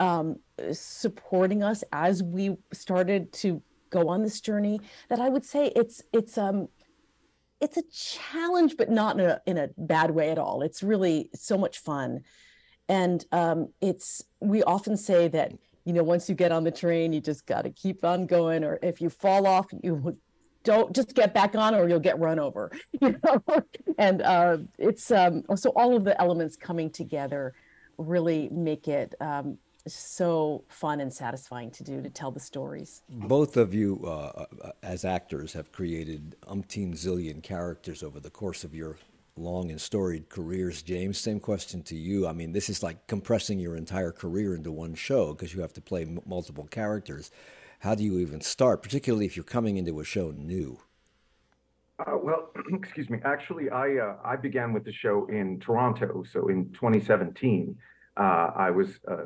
um, 0.00 0.36
supporting 0.72 1.62
us 1.62 1.84
as 1.92 2.22
we 2.22 2.56
started 2.72 3.32
to 3.34 3.62
go 3.90 4.08
on 4.08 4.22
this 4.22 4.40
journey 4.40 4.80
that 5.08 5.20
I 5.20 5.28
would 5.28 5.44
say 5.44 5.72
it's 5.76 6.02
it's 6.12 6.36
um 6.36 6.68
it's 7.60 7.76
a 7.76 7.82
challenge, 7.92 8.76
but 8.76 8.90
not 8.90 9.18
in 9.18 9.26
a 9.26 9.40
in 9.46 9.58
a 9.58 9.68
bad 9.78 10.10
way 10.10 10.30
at 10.30 10.38
all. 10.38 10.62
It's 10.62 10.82
really 10.82 11.30
so 11.34 11.56
much 11.56 11.78
fun, 11.78 12.20
and 12.88 13.24
um, 13.32 13.68
it's 13.80 14.22
we 14.40 14.62
often 14.64 14.96
say 14.96 15.28
that 15.28 15.52
you 15.84 15.92
know 15.92 16.02
once 16.02 16.28
you 16.28 16.34
get 16.34 16.52
on 16.52 16.64
the 16.64 16.70
train, 16.70 17.12
you 17.12 17.20
just 17.20 17.46
got 17.46 17.62
to 17.62 17.70
keep 17.70 18.04
on 18.04 18.26
going, 18.26 18.64
or 18.64 18.78
if 18.82 19.00
you 19.00 19.08
fall 19.08 19.46
off, 19.46 19.66
you 19.82 20.16
don't 20.64 20.94
just 20.94 21.14
get 21.14 21.34
back 21.34 21.54
on 21.54 21.74
or 21.74 21.86
you'll 21.86 22.00
get 22.00 22.18
run 22.18 22.38
over 22.38 22.70
you 23.02 23.14
know 23.22 23.42
and 23.98 24.22
uh, 24.22 24.56
it's 24.78 25.10
um, 25.10 25.42
so 25.56 25.70
all 25.76 25.94
of 25.94 26.04
the 26.04 26.18
elements 26.18 26.56
coming 26.56 26.88
together 26.88 27.52
really 27.98 28.48
make 28.50 28.88
it 28.88 29.14
um, 29.20 29.58
so 29.86 30.64
fun 30.68 31.00
and 31.00 31.12
satisfying 31.12 31.70
to 31.72 31.84
do 31.84 32.00
to 32.02 32.08
tell 32.08 32.30
the 32.30 32.40
stories. 32.40 33.02
Both 33.08 33.56
of 33.56 33.74
you, 33.74 34.00
uh, 34.04 34.46
uh, 34.62 34.72
as 34.82 35.04
actors, 35.04 35.52
have 35.52 35.72
created 35.72 36.36
umpteen 36.46 36.92
zillion 36.92 37.42
characters 37.42 38.02
over 38.02 38.20
the 38.20 38.30
course 38.30 38.64
of 38.64 38.74
your 38.74 38.96
long 39.36 39.70
and 39.70 39.80
storied 39.80 40.28
careers. 40.28 40.82
James, 40.82 41.18
same 41.18 41.40
question 41.40 41.82
to 41.82 41.96
you. 41.96 42.26
I 42.26 42.32
mean, 42.32 42.52
this 42.52 42.70
is 42.70 42.82
like 42.82 43.06
compressing 43.06 43.58
your 43.58 43.76
entire 43.76 44.12
career 44.12 44.54
into 44.54 44.72
one 44.72 44.94
show 44.94 45.32
because 45.32 45.54
you 45.54 45.60
have 45.60 45.72
to 45.74 45.80
play 45.80 46.02
m- 46.02 46.20
multiple 46.24 46.66
characters. 46.66 47.30
How 47.80 47.94
do 47.94 48.04
you 48.04 48.18
even 48.18 48.40
start, 48.40 48.82
particularly 48.82 49.26
if 49.26 49.36
you're 49.36 49.44
coming 49.44 49.76
into 49.76 50.00
a 50.00 50.04
show 50.04 50.30
new? 50.30 50.78
Uh, 51.98 52.16
well, 52.22 52.50
excuse 52.72 53.10
me. 53.10 53.18
Actually, 53.24 53.70
I 53.70 53.96
uh, 53.98 54.16
I 54.24 54.36
began 54.36 54.72
with 54.72 54.84
the 54.84 54.92
show 54.92 55.26
in 55.26 55.60
Toronto, 55.60 56.24
so 56.24 56.48
in 56.48 56.70
2017. 56.72 57.76
Uh, 58.16 58.50
I 58.54 58.70
was 58.70 59.00
uh, 59.10 59.24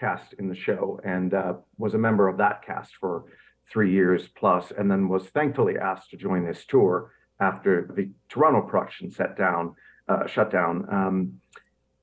cast 0.00 0.32
in 0.38 0.48
the 0.48 0.54
show 0.54 0.98
and 1.04 1.34
uh, 1.34 1.52
was 1.78 1.94
a 1.94 1.98
member 1.98 2.26
of 2.26 2.38
that 2.38 2.64
cast 2.66 2.96
for 2.96 3.24
three 3.70 3.92
years 3.92 4.28
plus, 4.34 4.72
and 4.76 4.90
then 4.90 5.08
was 5.08 5.26
thankfully 5.28 5.74
asked 5.78 6.10
to 6.10 6.16
join 6.16 6.44
this 6.44 6.64
tour 6.66 7.12
after 7.38 7.92
the 7.94 8.10
Toronto 8.28 8.62
production 8.62 9.10
set 9.10 9.36
down, 9.36 9.74
uh, 10.08 10.26
shut 10.26 10.50
down. 10.50 10.86
Um, 10.92 11.40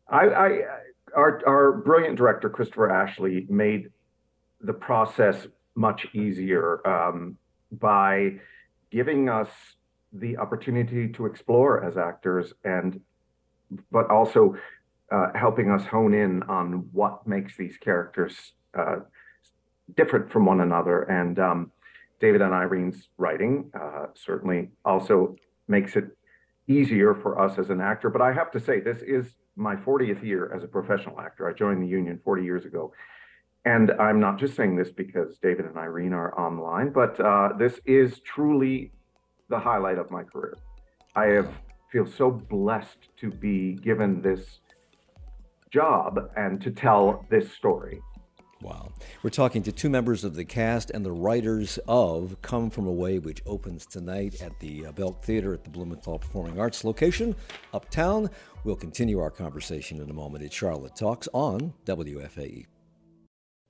I, 0.10 0.28
I, 0.28 0.60
our, 1.16 1.42
our 1.46 1.72
brilliant 1.74 2.16
director 2.16 2.50
Christopher 2.50 2.90
Ashley 2.90 3.46
made 3.50 3.90
the 4.62 4.74
process 4.74 5.48
much 5.76 6.08
easier 6.14 6.88
um, 6.88 7.38
by 7.72 8.40
giving 8.92 9.28
us 9.28 9.50
the 10.14 10.38
opportunity 10.38 11.10
to 11.10 11.26
explore 11.26 11.84
as 11.84 11.98
actors 11.98 12.54
and 12.64 13.02
but 13.92 14.10
also 14.10 14.56
uh, 15.12 15.28
helping 15.36 15.72
us 15.72 15.86
hone 15.86 16.14
in 16.14 16.44
on 16.44 16.90
what 16.92 17.26
makes 17.28 17.56
these 17.56 17.78
characters 17.78 18.54
uh, 18.78 18.98
different 19.96 20.32
from 20.32 20.46
one 20.46 20.62
another. 20.62 21.04
And 21.04 21.40
um, 21.40 21.72
David 22.20 22.42
and 22.42 22.54
Irene's 22.54 23.10
writing 23.18 23.72
uh, 23.80 24.08
certainly 24.16 24.70
also 24.84 25.36
makes 25.68 25.96
it 25.96 26.06
easier 26.68 27.14
for 27.14 27.40
us 27.40 27.58
as 27.58 27.70
an 27.70 27.80
actor. 27.80 28.10
But 28.10 28.22
I 28.22 28.34
have 28.34 28.52
to 28.52 28.60
say, 28.60 28.80
this 28.80 29.02
is 29.02 29.36
my 29.56 29.76
40th 29.76 30.24
year 30.24 30.54
as 30.54 30.64
a 30.64 30.68
professional 30.68 31.20
actor. 31.20 31.48
I 31.50 31.54
joined 31.54 31.82
the 31.82 31.88
union 31.88 32.20
40 32.24 32.44
years 32.44 32.66
ago. 32.66 32.94
And 33.66 33.92
I'm 34.00 34.20
not 34.20 34.40
just 34.40 34.56
saying 34.56 34.76
this 34.76 34.92
because 34.92 35.38
David 35.40 35.66
and 35.66 35.78
Irene 35.78 36.14
are 36.14 36.38
online, 36.40 36.92
but 36.92 37.20
uh, 37.20 37.50
this 37.58 37.80
is 37.86 38.20
truly 38.20 38.92
the 39.50 39.60
highlight 39.60 39.98
of 39.98 40.10
my 40.12 40.24
career. 40.24 40.58
I 41.16 41.26
have 41.28 41.50
feel 41.92 42.06
so 42.06 42.30
blessed 42.30 43.10
to 43.18 43.32
be 43.32 43.74
given 43.74 44.22
this 44.22 44.60
job 45.72 46.32
and 46.36 46.62
to 46.62 46.72
tell 46.72 47.26
this 47.30 47.52
story. 47.52 48.02
Wow. 48.62 48.92
We're 49.22 49.30
talking 49.30 49.62
to 49.64 49.72
two 49.72 49.90
members 49.90 50.24
of 50.24 50.36
the 50.36 50.46
cast 50.46 50.90
and 50.90 51.06
the 51.06 51.12
writers 51.12 51.78
of 51.88 52.42
Come 52.42 52.72
From 52.72 52.88
Away, 52.88 53.20
which 53.20 53.44
opens 53.46 53.86
tonight 53.86 54.42
at 54.42 54.60
the 54.60 54.88
uh, 54.88 54.92
Belk 54.94 55.24
Theater 55.24 55.54
at 55.54 55.64
the 55.64 55.70
Blumenthal 55.70 56.18
Performing 56.18 56.60
Arts 56.60 56.84
location 56.84 57.36
uptown. 57.74 58.32
We'll 58.64 58.76
continue 58.76 59.20
our 59.20 59.30
conversation 59.30 60.02
in 60.02 60.10
a 60.10 60.14
moment. 60.14 60.44
at 60.44 60.52
Charlotte 60.52 60.96
Talks 60.96 61.28
on 61.34 61.74
WFAE. 61.86 62.66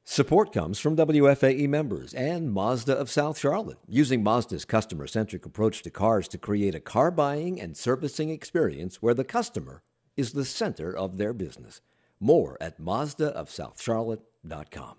Support 0.05 0.53
comes 0.53 0.79
from 0.79 0.95
WFAE 0.95 1.67
members 1.67 2.13
and 2.13 2.49
Mazda 2.49 2.97
of 2.97 3.09
South 3.09 3.37
Charlotte, 3.37 3.79
using 3.89 4.23
Mazda's 4.23 4.63
customer 4.63 5.05
centric 5.05 5.45
approach 5.45 5.83
to 5.83 5.89
cars 5.89 6.29
to 6.29 6.37
create 6.37 6.75
a 6.75 6.79
car 6.79 7.11
buying 7.11 7.59
and 7.59 7.75
servicing 7.75 8.29
experience 8.29 9.01
where 9.01 9.13
the 9.13 9.25
customer 9.25 9.83
is 10.17 10.33
the 10.33 10.45
center 10.45 10.95
of 10.95 11.17
their 11.17 11.33
business. 11.33 11.81
More 12.19 12.57
at 12.59 12.81
Mazdaofsouthcharlotte.com. 12.81 14.95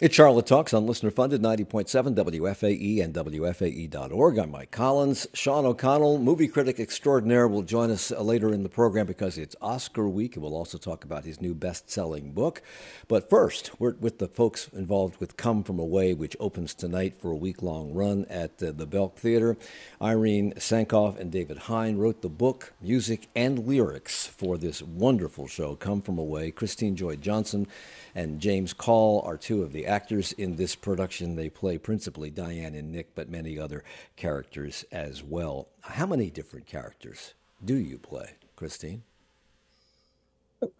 It's 0.00 0.16
Charlotte 0.16 0.46
Talks 0.46 0.74
on 0.74 0.86
listener 0.86 1.12
funded 1.12 1.40
90.7 1.40 2.16
WFAE 2.16 3.00
and 3.00 3.14
WFAE.org. 3.14 4.38
I'm 4.38 4.50
Mike 4.50 4.72
Collins. 4.72 5.28
Sean 5.34 5.64
O'Connell, 5.64 6.18
movie 6.18 6.48
critic 6.48 6.80
extraordinaire, 6.80 7.46
will 7.46 7.62
join 7.62 7.92
us 7.92 8.10
later 8.10 8.52
in 8.52 8.64
the 8.64 8.68
program 8.68 9.06
because 9.06 9.38
it's 9.38 9.54
Oscar 9.62 10.08
week 10.08 10.34
and 10.34 10.42
we'll 10.42 10.56
also 10.56 10.78
talk 10.78 11.04
about 11.04 11.24
his 11.24 11.40
new 11.40 11.54
best 11.54 11.88
selling 11.88 12.32
book. 12.32 12.60
But 13.06 13.30
first, 13.30 13.70
we're 13.78 13.94
with 13.94 14.18
the 14.18 14.26
folks 14.26 14.68
involved 14.72 15.20
with 15.20 15.36
Come 15.36 15.62
From 15.62 15.78
Away, 15.78 16.12
which 16.12 16.36
opens 16.40 16.74
tonight 16.74 17.14
for 17.14 17.30
a 17.30 17.36
week 17.36 17.62
long 17.62 17.94
run 17.94 18.24
at 18.28 18.60
uh, 18.60 18.72
the 18.72 18.86
Belk 18.86 19.16
Theater. 19.16 19.56
Irene 20.02 20.54
Sankoff 20.54 21.20
and 21.20 21.30
David 21.30 21.58
Hein 21.68 21.98
wrote 21.98 22.20
the 22.20 22.28
book, 22.28 22.72
music, 22.82 23.28
and 23.36 23.64
lyrics 23.64 24.26
for 24.26 24.58
this 24.58 24.82
wonderful 24.82 25.46
show, 25.46 25.76
Come 25.76 26.02
From 26.02 26.18
Away. 26.18 26.50
Christine 26.50 26.96
Toy 26.96 27.14
Johnson 27.14 27.68
and 28.14 28.40
James 28.40 28.72
Call 28.72 29.22
are 29.22 29.36
two 29.36 29.62
of 29.62 29.72
the 29.72 29.86
actors 29.86 30.32
in 30.32 30.56
this 30.56 30.74
production. 30.74 31.36
They 31.36 31.48
play 31.48 31.78
principally 31.78 32.30
Diane 32.30 32.74
and 32.74 32.92
Nick, 32.92 33.14
but 33.14 33.28
many 33.28 33.58
other 33.58 33.82
characters 34.16 34.84
as 34.92 35.22
well. 35.22 35.68
How 35.80 36.06
many 36.06 36.30
different 36.30 36.66
characters 36.66 37.34
do 37.64 37.74
you 37.74 37.98
play, 37.98 38.36
Christine? 38.56 39.02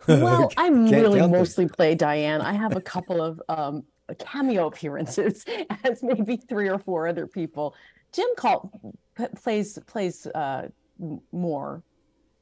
Well, 0.07 0.53
I 0.57 0.69
really 0.69 1.27
mostly 1.27 1.67
play 1.67 1.95
Diane. 1.95 2.41
I 2.41 2.53
have 2.53 2.77
a 2.77 2.81
couple 2.81 3.21
of 3.21 3.43
um, 3.49 3.85
cameo 4.19 4.67
appearances 4.67 5.45
as 5.85 6.03
maybe 6.03 6.37
three 6.37 6.69
or 6.69 6.79
four 6.79 7.09
other 7.09 7.27
people. 7.27 7.75
Jim 8.13 8.29
Kall 8.37 8.71
plays 9.43 9.79
plays 9.87 10.27
uh, 10.29 10.69
more, 11.33 11.83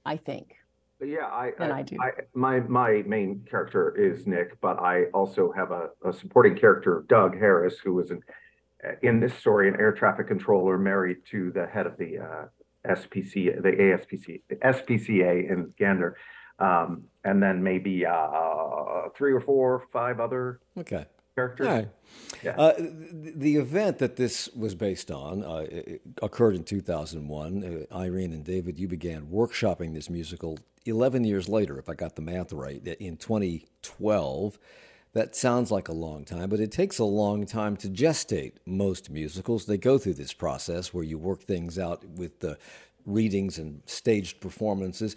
I 0.04 0.16
think. 0.16 0.56
Yeah, 1.04 1.26
I, 1.26 1.52
than 1.58 1.72
I, 1.72 1.78
I 1.78 1.82
do. 1.82 1.96
I, 2.00 2.10
my 2.34 2.60
my 2.60 3.02
main 3.06 3.44
character 3.48 3.96
is 3.96 4.26
Nick, 4.26 4.60
but 4.60 4.78
I 4.78 5.04
also 5.14 5.52
have 5.52 5.70
a, 5.70 5.88
a 6.04 6.12
supporting 6.12 6.56
character, 6.56 7.04
Doug 7.08 7.38
Harris, 7.38 7.78
who 7.82 7.94
was 7.94 8.10
an 8.10 8.20
in 9.02 9.20
this 9.20 9.34
story 9.34 9.68
an 9.68 9.76
air 9.78 9.92
traffic 9.92 10.28
controller 10.28 10.78
married 10.78 11.18
to 11.30 11.52
the 11.52 11.66
head 11.66 11.86
of 11.86 11.96
the 11.98 12.18
uh, 12.18 12.92
SPC, 12.94 13.62
the 13.62 13.70
ASPC, 13.70 14.42
the 14.48 14.56
SPCA 14.56 15.50
in 15.50 15.72
Gander, 15.78 16.16
um, 16.58 17.04
and 17.24 17.42
then 17.42 17.62
maybe 17.62 18.04
uh, 18.04 19.08
three 19.16 19.32
or 19.32 19.40
four, 19.40 19.84
five 19.92 20.20
other 20.20 20.60
okay 20.78 21.06
All 21.38 21.74
right. 21.76 21.88
Yeah. 22.42 22.52
Uh, 22.58 22.74
the, 22.76 23.32
the, 23.34 23.56
event 23.56 23.98
that 23.98 24.16
this 24.16 24.50
was 24.54 24.74
based 24.74 25.10
on 25.10 25.42
uh, 25.42 25.66
occurred 26.20 26.54
in 26.54 26.64
2001. 26.64 27.86
Uh, 27.90 27.94
Irene 27.96 28.32
and 28.32 28.44
David, 28.44 28.78
you 28.78 28.86
began 28.86 29.28
workshopping 29.28 29.94
this 29.94 30.10
musical 30.10 30.58
11 30.84 31.24
years 31.24 31.48
later, 31.48 31.78
if 31.78 31.88
I 31.88 31.94
got 31.94 32.16
the 32.16 32.22
math 32.22 32.52
right, 32.52 32.86
in 32.86 33.16
2012. 33.16 34.58
That 35.14 35.36
sounds 35.36 35.70
like 35.70 35.88
a 35.88 35.92
long 35.92 36.24
time, 36.24 36.48
but 36.48 36.60
it 36.60 36.72
takes 36.72 36.98
a 36.98 37.04
long 37.04 37.44
time 37.44 37.76
to 37.78 37.88
gestate 37.88 38.54
most 38.66 39.10
musicals. 39.10 39.66
They 39.66 39.76
go 39.76 39.98
through 39.98 40.14
this 40.14 40.32
process 40.32 40.92
where 40.92 41.04
you 41.04 41.18
work 41.18 41.42
things 41.42 41.78
out 41.78 42.04
with 42.04 42.40
the 42.40 42.58
readings 43.04 43.58
and 43.58 43.82
staged 43.86 44.40
performances. 44.40 45.16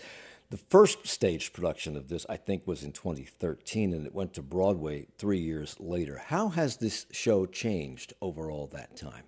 The 0.51 0.57
first 0.57 1.07
staged 1.07 1.53
production 1.53 1.97
of 1.97 2.07
this, 2.07 2.25
I 2.29 2.37
think, 2.37 2.67
was 2.67 2.83
in 2.83 2.91
2013, 2.91 3.93
and 3.93 4.05
it 4.05 4.13
went 4.13 4.33
to 4.35 4.43
Broadway 4.43 5.07
three 5.17 5.39
years 5.39 5.75
later. 5.79 6.21
How 6.27 6.49
has 6.49 6.77
this 6.77 7.07
show 7.11 7.45
changed 7.47 8.13
over 8.21 8.51
all 8.51 8.67
that 8.67 8.95
time? 8.95 9.23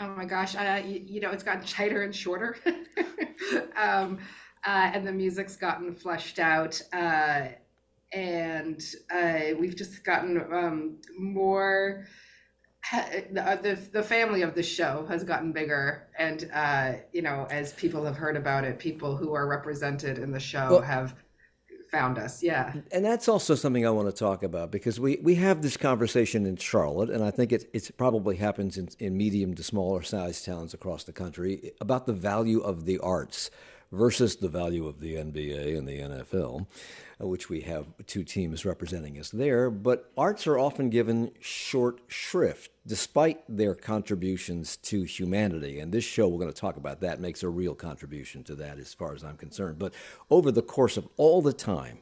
Oh 0.00 0.08
my 0.08 0.24
gosh, 0.24 0.56
uh, 0.56 0.82
you, 0.84 1.02
you, 1.06 1.20
know, 1.20 1.30
it's 1.30 1.42
gotten 1.42 1.64
tighter 1.64 2.02
and 2.02 2.14
shorter. 2.14 2.56
um, 3.76 4.18
uh, 4.66 4.90
and 4.92 5.06
the 5.06 5.12
music's 5.12 5.56
gotten 5.56 5.94
fleshed 5.94 6.38
out. 6.38 6.80
Uh, 6.92 7.48
and 8.12 8.82
uh, 9.12 9.54
we've 9.58 9.76
just 9.76 10.04
gotten 10.04 10.40
um, 10.52 10.96
more. 11.16 12.06
The, 12.92 13.78
the, 13.92 14.02
family 14.02 14.42
of 14.42 14.54
the 14.54 14.62
show 14.62 15.04
has 15.08 15.22
gotten 15.22 15.52
bigger, 15.52 16.08
and 16.18 16.48
uh, 16.54 16.92
you 17.12 17.20
know, 17.20 17.46
as 17.50 17.72
people 17.74 18.04
have 18.04 18.16
heard 18.16 18.36
about 18.36 18.64
it, 18.64 18.78
people 18.78 19.16
who 19.16 19.34
are 19.34 19.46
represented 19.46 20.18
in 20.18 20.32
the 20.32 20.40
show 20.40 20.68
well, 20.70 20.80
have 20.80 21.14
found 21.90 22.18
us. 22.18 22.42
Yeah. 22.42 22.72
And 22.92 23.04
that's 23.04 23.28
also 23.28 23.54
something 23.54 23.86
I 23.86 23.90
want 23.90 24.08
to 24.08 24.14
talk 24.14 24.42
about 24.42 24.70
because 24.70 25.00
we, 25.00 25.18
we 25.22 25.34
have 25.36 25.62
this 25.62 25.76
conversation 25.76 26.46
in 26.46 26.56
Charlotte, 26.56 27.10
and 27.10 27.22
I 27.22 27.30
think 27.30 27.52
it 27.52 27.68
it's 27.72 27.90
probably 27.90 28.36
happens 28.36 28.78
in, 28.78 28.88
in 28.98 29.16
medium 29.16 29.54
to 29.54 29.62
smaller 29.62 30.02
sized 30.02 30.44
towns 30.44 30.74
across 30.74 31.04
the 31.04 31.12
country 31.12 31.72
about 31.80 32.06
the 32.06 32.12
value 32.12 32.60
of 32.60 32.84
the 32.84 32.98
arts 32.98 33.50
versus 33.90 34.36
the 34.36 34.48
value 34.48 34.86
of 34.86 35.00
the 35.00 35.14
NBA 35.14 35.76
and 35.76 35.88
the 35.88 35.98
NFL, 35.98 36.66
Uh, 37.20 37.26
which 37.26 37.48
we 37.48 37.62
have 37.62 37.86
two 38.06 38.22
teams 38.22 38.64
representing 38.64 39.18
us 39.18 39.30
there. 39.30 39.70
But 39.70 40.08
arts 40.16 40.46
are 40.46 40.56
often 40.56 40.88
given 40.88 41.32
short 41.40 42.00
shrift 42.06 42.70
despite 42.86 43.40
their 43.48 43.74
contributions 43.74 44.76
to 44.76 45.02
humanity. 45.02 45.80
And 45.80 45.90
this 45.90 46.04
show, 46.04 46.28
we're 46.28 46.38
going 46.38 46.52
to 46.52 46.60
talk 46.60 46.76
about 46.76 47.00
that, 47.00 47.20
makes 47.20 47.42
a 47.42 47.48
real 47.48 47.74
contribution 47.74 48.44
to 48.44 48.54
that 48.56 48.78
as 48.78 48.94
far 48.94 49.14
as 49.14 49.24
I'm 49.24 49.36
concerned. 49.36 49.80
But 49.80 49.94
over 50.30 50.52
the 50.52 50.62
course 50.62 50.96
of 50.96 51.08
all 51.16 51.42
the 51.42 51.52
time, 51.52 51.98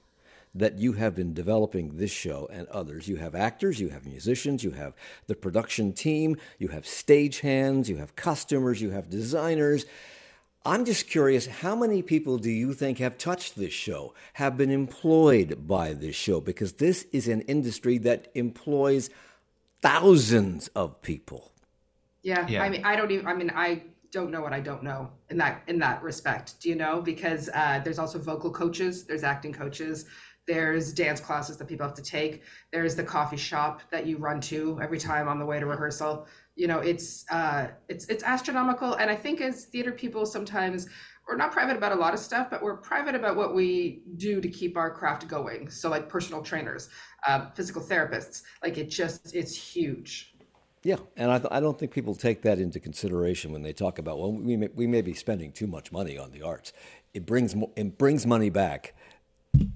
that 0.55 0.79
you 0.79 0.95
have 0.95 1.15
been 1.15 1.35
developing 1.35 1.97
this 1.97 2.11
show 2.11 2.49
and 2.51 2.67
others. 2.69 3.09
You 3.09 3.17
have 3.17 3.35
actors, 3.35 3.79
you 3.79 3.91
have 3.91 4.07
musicians, 4.07 4.65
you 4.65 4.71
have 4.71 4.95
the 5.27 5.35
production 5.35 5.93
team, 5.93 6.37
you 6.59 6.69
have 6.69 6.85
stagehands, 6.85 7.89
you 7.89 7.97
have 7.97 8.17
costumers, 8.17 8.81
you 8.81 8.91
have 8.91 9.11
designers. 9.11 9.85
I'm 10.67 10.85
just 10.85 11.09
curious 11.09 11.47
how 11.47 11.77
many 11.77 12.03
people 12.03 12.39
do 12.39 12.51
you 12.51 12.75
think 12.75 12.99
have 12.99 13.17
touched 13.17 13.55
this 13.55 13.73
show, 13.73 14.15
have 14.33 14.57
been 14.57 14.73
employed 14.73 15.69
by 15.69 15.93
this 15.93 16.17
show? 16.17 16.41
Because 16.41 16.75
this 16.75 17.07
is 17.13 17.29
an 17.29 17.43
industry 17.43 17.99
that 17.99 18.33
employs 18.35 19.09
thousands 19.81 20.67
of 20.69 21.01
people. 21.03 21.53
Yeah, 22.25 22.45
yeah. 22.49 22.65
I 22.65 22.69
mean, 22.69 22.85
I 22.85 22.97
don't 22.97 23.13
even, 23.13 23.29
I 23.29 23.35
mean, 23.35 23.53
I 23.55 23.85
don't 24.11 24.33
know 24.33 24.41
what 24.41 24.53
I 24.53 24.59
don't 24.59 24.83
know 24.83 25.09
in 25.31 25.37
that 25.39 25.63
in 25.69 25.79
that 25.79 26.03
respect. 26.03 26.61
Do 26.61 26.69
you 26.69 26.75
know? 26.75 27.01
Because 27.01 27.49
uh, 27.55 27.81
there's 27.85 28.01
also 28.01 28.19
vocal 28.19 28.51
coaches, 28.51 29.05
there's 29.05 29.23
acting 29.23 29.53
coaches, 29.53 30.07
there's 30.49 30.93
dance 30.93 31.21
classes 31.21 31.57
that 31.59 31.69
people 31.69 31.87
have 31.87 31.95
to 31.97 32.03
take. 32.03 32.43
There's 32.73 32.97
the 32.97 33.05
coffee 33.05 33.37
shop 33.37 33.83
that 33.93 34.07
you 34.07 34.17
run 34.17 34.41
to 34.43 34.81
every 34.83 34.99
time 34.99 35.29
on 35.29 35.39
the 35.39 35.47
way 35.47 35.61
to 35.61 35.67
rehearsal 35.67 36.27
you 36.57 36.67
know 36.67 36.81
it's 36.81 37.25
uh 37.31 37.69
it's 37.89 38.07
it's 38.07 38.25
astronomical 38.25 38.95
and 38.95 39.11
i 39.11 39.15
think 39.15 39.41
as 39.41 39.67
theater 39.67 39.93
people 39.93 40.27
sometimes 40.27 40.89
we're 41.29 41.37
not 41.37 41.53
private 41.53 41.77
about 41.77 41.93
a 41.93 41.95
lot 41.95 42.15
of 42.15 42.19
stuff 42.19 42.49
but 42.51 42.63
we're 42.63 42.77
private 42.77 43.15
about 43.15 43.37
what 43.37 43.55
we 43.55 44.03
do 44.17 44.41
to 44.41 44.49
keep 44.49 44.77
our 44.77 44.91
craft 44.91 45.29
going 45.29 45.69
so 45.71 45.89
like 45.89 46.09
personal 46.09 46.43
trainers 46.43 46.89
uh, 47.27 47.51
physical 47.51 47.83
therapists 47.83 48.43
like 48.63 48.79
it 48.79 48.89
just 48.89 49.35
it's 49.35 49.55
huge 49.55 50.33
yeah, 50.83 50.99
and 51.17 51.33
I, 51.33 51.39
th- 51.39 51.49
I 51.51 51.59
don't 51.59 51.77
think 51.77 51.91
people 51.91 52.15
take 52.15 52.43
that 52.43 52.61
into 52.61 52.79
consideration 52.79 53.51
when 53.51 53.63
they 53.63 53.73
talk 53.73 53.99
about 53.99 54.21
well, 54.21 54.31
we 54.31 54.57
may, 54.57 54.69
we 54.73 54.87
may 54.87 55.03
be 55.03 55.15
spending 55.15 55.51
too 55.51 55.67
much 55.67 55.91
money 55.91 56.17
on 56.17 56.31
the 56.31 56.43
arts. 56.43 56.73
It 57.13 57.27
brings 57.27 57.57
mo- 57.57 57.73
it 57.75 57.99
brings 57.99 58.25
money 58.25 58.51
back. 58.51 58.95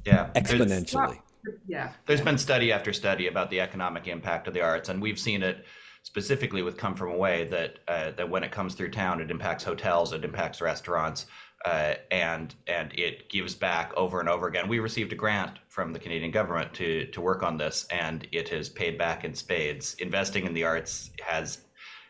Yeah, 0.07 0.31
exponentially. 0.37 1.19
yeah, 1.66 1.90
there's 2.07 2.21
been 2.21 2.38
study 2.38 2.71
after 2.71 2.93
study 2.93 3.27
about 3.27 3.51
the 3.51 3.61
economic 3.61 4.07
impact 4.07 4.47
of 4.47 4.55
the 4.55 4.61
arts, 4.61 4.88
and 4.88 5.03
we've 5.03 5.19
seen 5.19 5.43
it 5.43 5.64
specifically 6.03 6.63
with 6.63 6.77
Come 6.77 6.95
From 6.95 7.11
Away 7.11 7.45
that 7.45 7.79
uh, 7.89 8.11
that 8.13 8.29
when 8.29 8.43
it 8.43 8.51
comes 8.51 8.75
through 8.75 8.91
town, 8.91 9.21
it 9.21 9.31
impacts 9.31 9.65
hotels, 9.65 10.13
it 10.13 10.25
impacts 10.25 10.61
restaurants, 10.61 11.27
uh, 11.65 11.95
and 12.11 12.55
and 12.67 12.93
it 12.99 13.29
gives 13.29 13.55
back 13.55 13.93
over 13.97 14.21
and 14.21 14.29
over 14.29 14.47
again. 14.47 14.69
We 14.69 14.79
received 14.79 15.13
a 15.13 15.17
grant 15.17 15.59
from 15.69 15.93
the 15.93 15.99
Canadian 15.99 16.31
government 16.31 16.73
to 16.75 17.07
to 17.07 17.21
work 17.21 17.43
on 17.43 17.57
this, 17.57 17.87
and 17.91 18.27
it 18.33 18.49
has 18.49 18.69
paid 18.69 18.99
back 18.99 19.25
in 19.25 19.35
spades. 19.35 19.95
Investing 19.95 20.47
in 20.47 20.55
the 20.55 20.65
arts 20.65 21.11
has 21.23 21.59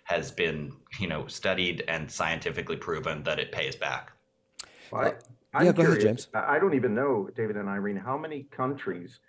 has 0.05 0.31
been 0.31 0.73
you 0.99 1.09
know 1.09 1.27
studied 1.27 1.85
and 1.89 2.11
scientifically 2.11 2.77
proven 2.77 3.23
that 3.25 3.39
it 3.39 3.53
pays 3.53 3.77
back. 3.77 4.13
Well, 4.91 5.15
I, 5.53 5.65
yeah, 5.65 5.73
go 5.73 5.83
curious. 5.83 6.05
ahead, 6.05 6.17
James. 6.17 6.29
I 6.35 6.59
don't 6.59 6.75
even 6.75 6.95
know, 6.95 7.29
David 7.37 7.57
and 7.57 7.69
Irene, 7.69 7.97
how 7.97 8.17
many 8.17 8.45
countries 8.51 9.21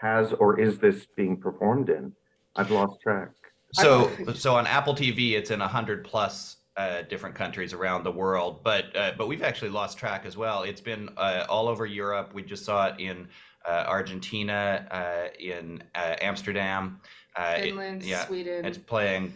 has 0.00 0.32
or 0.34 0.58
is 0.58 0.78
this 0.78 1.06
being 1.16 1.36
performed 1.36 1.88
in? 1.88 2.12
I've 2.56 2.70
lost 2.70 3.00
track. 3.00 3.30
So, 3.72 4.10
so 4.34 4.56
on 4.56 4.66
Apple 4.66 4.94
TV, 4.94 5.32
it's 5.32 5.50
in 5.50 5.60
a 5.60 5.68
hundred 5.68 6.04
plus 6.04 6.56
uh, 6.76 7.02
different 7.02 7.34
countries 7.34 7.72
around 7.72 8.04
the 8.04 8.10
world, 8.10 8.62
but 8.62 8.94
uh, 8.96 9.12
but 9.16 9.28
we've 9.28 9.42
actually 9.42 9.70
lost 9.70 9.98
track 9.98 10.24
as 10.24 10.36
well. 10.36 10.62
It's 10.62 10.80
been 10.80 11.10
uh, 11.16 11.44
all 11.48 11.68
over 11.68 11.86
Europe. 11.86 12.32
We 12.34 12.42
just 12.42 12.64
saw 12.64 12.86
it 12.86 13.00
in 13.00 13.28
uh, 13.66 13.84
Argentina, 13.86 14.86
uh, 14.90 15.28
in 15.38 15.82
uh, 15.94 16.16
Amsterdam, 16.20 17.00
Finland, 17.36 18.02
it, 18.02 18.08
yeah, 18.08 18.26
Sweden. 18.26 18.64
It's 18.64 18.78
playing 18.78 19.34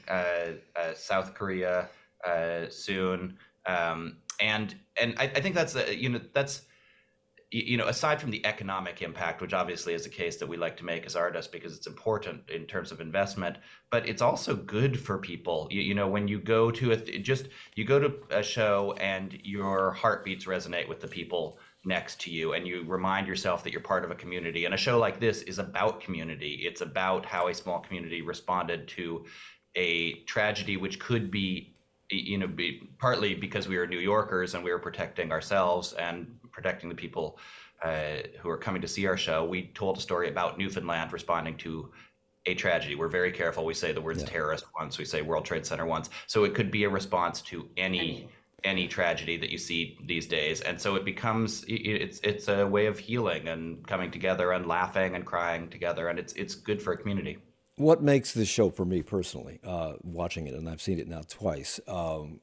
South 0.94 1.34
Korea 1.34 1.88
soon, 2.68 3.38
um, 3.66 4.18
and 4.40 4.74
and 5.00 5.14
I, 5.18 5.24
I 5.24 5.40
think 5.40 5.54
that's 5.54 5.76
you 5.90 6.10
know 6.10 6.20
that's 6.32 6.62
you 7.64 7.76
know, 7.76 7.86
aside 7.86 8.20
from 8.20 8.30
the 8.30 8.44
economic 8.44 9.02
impact, 9.02 9.40
which 9.40 9.54
obviously 9.54 9.94
is 9.94 10.04
a 10.04 10.10
case 10.10 10.36
that 10.36 10.46
we 10.46 10.56
like 10.56 10.76
to 10.76 10.84
make 10.84 11.06
as 11.06 11.16
artists 11.16 11.50
because 11.50 11.76
it's 11.76 11.86
important 11.86 12.48
in 12.50 12.66
terms 12.66 12.92
of 12.92 13.00
investment, 13.00 13.56
but 13.90 14.08
it's 14.08 14.22
also 14.22 14.54
good 14.54 14.98
for 14.98 15.18
people. 15.18 15.68
You, 15.70 15.80
you 15.80 15.94
know, 15.94 16.08
when 16.08 16.28
you 16.28 16.38
go 16.38 16.70
to 16.72 16.92
a 16.92 16.96
just 16.96 17.48
you 17.74 17.84
go 17.84 17.98
to 17.98 18.14
a 18.30 18.42
show 18.42 18.94
and 19.00 19.38
your 19.42 19.92
heartbeats 19.92 20.44
resonate 20.44 20.88
with 20.88 21.00
the 21.00 21.08
people 21.08 21.58
next 21.84 22.20
to 22.22 22.30
you 22.30 22.52
and 22.54 22.66
you 22.66 22.84
remind 22.84 23.28
yourself 23.28 23.62
that 23.62 23.72
you're 23.72 23.80
part 23.80 24.04
of 24.04 24.10
a 24.10 24.14
community. 24.16 24.64
And 24.64 24.74
a 24.74 24.76
show 24.76 24.98
like 24.98 25.20
this 25.20 25.42
is 25.42 25.58
about 25.58 26.00
community. 26.00 26.62
It's 26.64 26.80
about 26.80 27.24
how 27.24 27.48
a 27.48 27.54
small 27.54 27.78
community 27.78 28.22
responded 28.22 28.88
to 28.88 29.24
a 29.76 30.14
tragedy 30.24 30.76
which 30.76 30.98
could 30.98 31.30
be 31.30 31.72
you 32.10 32.38
know 32.38 32.46
be 32.46 32.88
partly 32.98 33.34
because 33.34 33.66
we 33.68 33.76
were 33.76 33.86
New 33.86 33.98
Yorkers 33.98 34.54
and 34.54 34.62
we 34.62 34.70
were 34.70 34.78
protecting 34.78 35.32
ourselves 35.32 35.92
and 35.94 36.38
protecting 36.56 36.88
the 36.88 36.94
people 36.94 37.38
uh, 37.84 38.16
who 38.40 38.48
are 38.48 38.56
coming 38.56 38.80
to 38.80 38.88
see 38.88 39.06
our 39.06 39.18
show. 39.18 39.44
We 39.44 39.66
told 39.74 39.98
a 39.98 40.00
story 40.00 40.30
about 40.30 40.56
Newfoundland 40.56 41.12
responding 41.12 41.58
to 41.58 41.92
a 42.46 42.54
tragedy. 42.54 42.94
We're 42.94 43.08
very 43.08 43.30
careful. 43.30 43.66
We 43.66 43.74
say 43.74 43.92
the 43.92 44.00
words 44.00 44.22
yeah. 44.22 44.28
terrorist 44.28 44.64
once, 44.80 44.96
we 44.96 45.04
say 45.04 45.20
World 45.20 45.44
Trade 45.44 45.66
Center 45.66 45.84
once. 45.84 46.08
So 46.26 46.44
it 46.44 46.54
could 46.54 46.70
be 46.70 46.84
a 46.84 46.88
response 46.88 47.42
to 47.42 47.68
any, 47.76 47.98
any 47.98 48.28
any 48.64 48.88
tragedy 48.88 49.36
that 49.36 49.50
you 49.50 49.58
see 49.58 49.98
these 50.06 50.26
days 50.26 50.62
and 50.62 50.80
so 50.80 50.96
it 50.96 51.04
becomes 51.04 51.64
it's 51.68 52.18
it's 52.24 52.48
a 52.48 52.66
way 52.66 52.86
of 52.86 52.98
healing 52.98 53.46
and 53.48 53.86
coming 53.86 54.10
together 54.10 54.52
and 54.52 54.66
laughing 54.66 55.14
and 55.14 55.26
crying 55.26 55.68
together 55.68 56.08
and 56.08 56.18
it's 56.18 56.32
it's 56.32 56.54
good 56.54 56.80
for 56.82 56.94
a 56.94 56.96
community 56.96 57.36
what 57.76 58.02
makes 58.02 58.32
this 58.32 58.48
show 58.48 58.70
for 58.70 58.86
me 58.86 59.02
personally 59.02 59.60
uh, 59.62 59.92
watching 60.02 60.46
it 60.46 60.54
and 60.54 60.68
i've 60.70 60.80
seen 60.80 60.98
it 60.98 61.06
now 61.06 61.20
twice 61.28 61.78
um, 61.86 62.40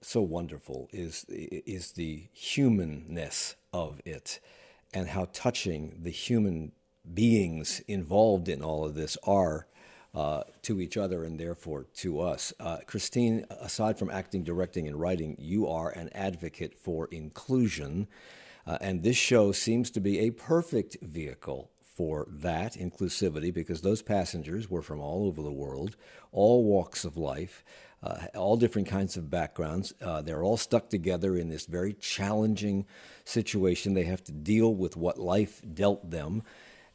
so 0.00 0.20
wonderful 0.20 0.88
is 0.92 1.24
is 1.28 1.92
the 1.92 2.28
humanness 2.32 3.56
of 3.72 4.00
it 4.04 4.40
and 4.94 5.08
how 5.08 5.28
touching 5.32 5.98
the 6.02 6.10
human 6.10 6.72
beings 7.12 7.80
involved 7.88 8.48
in 8.48 8.62
all 8.62 8.84
of 8.84 8.94
this 8.94 9.16
are 9.24 9.66
uh, 10.14 10.42
to 10.62 10.80
each 10.80 10.96
other 10.96 11.24
and 11.24 11.38
therefore 11.38 11.84
to 11.94 12.20
us. 12.20 12.52
Uh, 12.58 12.78
Christine, 12.86 13.44
aside 13.50 13.98
from 13.98 14.10
acting, 14.10 14.42
directing, 14.42 14.88
and 14.88 14.98
writing, 14.98 15.36
you 15.38 15.68
are 15.68 15.90
an 15.90 16.08
advocate 16.14 16.74
for 16.74 17.06
inclusion. 17.10 18.08
Uh, 18.66 18.78
and 18.80 19.02
this 19.02 19.16
show 19.16 19.52
seems 19.52 19.90
to 19.90 20.00
be 20.00 20.20
a 20.20 20.30
perfect 20.30 20.96
vehicle 21.02 21.70
for 21.98 22.28
that 22.30 22.74
inclusivity 22.74 23.52
because 23.52 23.80
those 23.80 24.02
passengers 24.02 24.70
were 24.70 24.82
from 24.82 25.00
all 25.00 25.26
over 25.26 25.42
the 25.42 25.50
world, 25.50 25.96
all 26.30 26.62
walks 26.62 27.04
of 27.04 27.16
life, 27.16 27.64
uh, 28.04 28.26
all 28.36 28.56
different 28.56 28.86
kinds 28.86 29.16
of 29.16 29.28
backgrounds. 29.28 29.92
Uh, 30.00 30.22
they're 30.22 30.44
all 30.44 30.56
stuck 30.56 30.90
together 30.90 31.36
in 31.36 31.48
this 31.48 31.66
very 31.66 31.92
challenging 31.92 32.86
situation. 33.24 33.94
They 33.94 34.04
have 34.04 34.22
to 34.24 34.32
deal 34.32 34.72
with 34.72 34.96
what 34.96 35.18
life 35.18 35.60
dealt 35.74 36.08
them. 36.08 36.44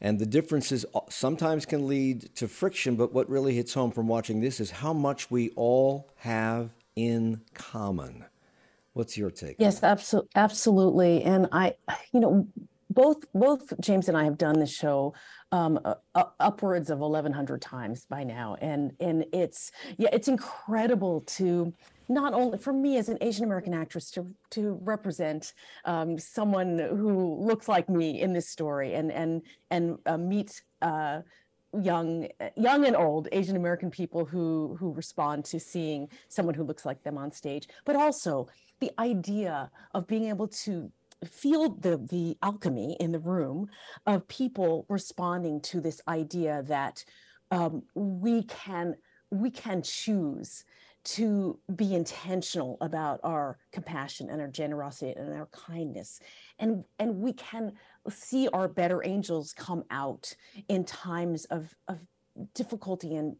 And 0.00 0.18
the 0.18 0.24
differences 0.24 0.86
sometimes 1.10 1.66
can 1.66 1.86
lead 1.86 2.34
to 2.36 2.48
friction, 2.48 2.96
but 2.96 3.12
what 3.12 3.28
really 3.28 3.54
hits 3.54 3.74
home 3.74 3.90
from 3.90 4.08
watching 4.08 4.40
this 4.40 4.58
is 4.58 4.70
how 4.70 4.94
much 4.94 5.30
we 5.30 5.50
all 5.50 6.10
have 6.16 6.70
in 6.96 7.42
common. 7.52 8.24
What's 8.94 9.18
your 9.18 9.30
take? 9.30 9.56
Yes, 9.58 9.82
absolutely, 9.82 10.30
absolutely. 10.34 11.22
And 11.24 11.48
I, 11.52 11.74
you 12.12 12.20
know, 12.20 12.48
both 12.94 13.24
both 13.32 13.72
James 13.80 14.08
and 14.08 14.16
I 14.16 14.24
have 14.24 14.38
done 14.38 14.58
the 14.58 14.66
show 14.66 15.14
um, 15.52 15.78
uh, 15.84 16.24
upwards 16.40 16.90
of 16.90 16.98
1,100 16.98 17.60
times 17.60 18.06
by 18.06 18.24
now, 18.24 18.56
and 18.60 18.92
and 19.00 19.24
it's 19.32 19.70
yeah, 19.98 20.08
it's 20.12 20.28
incredible 20.28 21.22
to 21.38 21.72
not 22.08 22.34
only 22.34 22.58
for 22.58 22.72
me 22.72 22.98
as 22.98 23.08
an 23.08 23.18
Asian 23.20 23.44
American 23.44 23.74
actress 23.74 24.10
to 24.12 24.26
to 24.50 24.78
represent 24.82 25.52
um, 25.84 26.18
someone 26.18 26.78
who 26.78 27.36
looks 27.40 27.68
like 27.68 27.88
me 27.88 28.20
in 28.20 28.32
this 28.32 28.48
story 28.48 28.94
and 28.94 29.12
and 29.12 29.42
and 29.70 29.98
uh, 30.06 30.16
meet 30.16 30.62
uh, 30.82 31.20
young 31.82 32.28
young 32.56 32.86
and 32.86 32.96
old 32.96 33.28
Asian 33.32 33.56
American 33.56 33.90
people 33.90 34.24
who 34.24 34.76
who 34.78 34.92
respond 34.92 35.44
to 35.46 35.58
seeing 35.58 36.08
someone 36.28 36.54
who 36.54 36.64
looks 36.64 36.84
like 36.84 37.02
them 37.02 37.18
on 37.18 37.32
stage, 37.32 37.68
but 37.84 37.96
also 37.96 38.48
the 38.80 38.90
idea 38.98 39.70
of 39.94 40.06
being 40.06 40.24
able 40.24 40.48
to 40.48 40.90
feel 41.24 41.70
the 41.70 41.96
the 41.96 42.36
alchemy 42.42 42.96
in 43.00 43.12
the 43.12 43.18
room 43.18 43.68
of 44.06 44.28
people 44.28 44.86
responding 44.88 45.60
to 45.60 45.80
this 45.80 46.00
idea 46.08 46.62
that 46.66 47.04
um, 47.50 47.82
we 47.94 48.42
can 48.44 48.96
we 49.30 49.50
can 49.50 49.82
choose 49.82 50.64
to 51.04 51.58
be 51.76 51.94
intentional 51.94 52.78
about 52.80 53.20
our 53.22 53.58
compassion 53.72 54.30
and 54.30 54.40
our 54.40 54.48
generosity 54.48 55.12
and 55.16 55.34
our 55.34 55.48
kindness. 55.52 56.20
And 56.58 56.84
and 56.98 57.16
we 57.16 57.34
can 57.34 57.72
see 58.08 58.48
our 58.48 58.68
better 58.68 59.04
angels 59.04 59.52
come 59.52 59.84
out 59.90 60.34
in 60.68 60.84
times 60.84 61.44
of 61.46 61.74
of 61.88 61.98
difficulty 62.54 63.16
and 63.16 63.36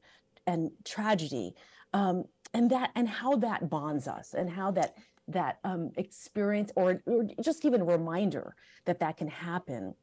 and 0.47 0.71
tragedy. 0.85 1.55
Um, 1.95 2.25
and 2.53 2.71
that 2.71 2.91
and 2.95 3.09
how 3.09 3.37
that 3.37 3.69
bonds 3.69 4.07
us 4.07 4.35
and 4.35 4.49
how 4.49 4.71
that 4.73 4.97
that 5.29 5.59
um, 5.65 5.91
experience 5.97 6.71
or, 6.77 7.03
or 7.07 7.25
just 7.43 7.65
even 7.65 7.81
a 7.81 7.85
reminder 7.85 8.55
that 8.85 9.01
that 9.01 9.17
can 9.17 9.29
happen 9.29 9.95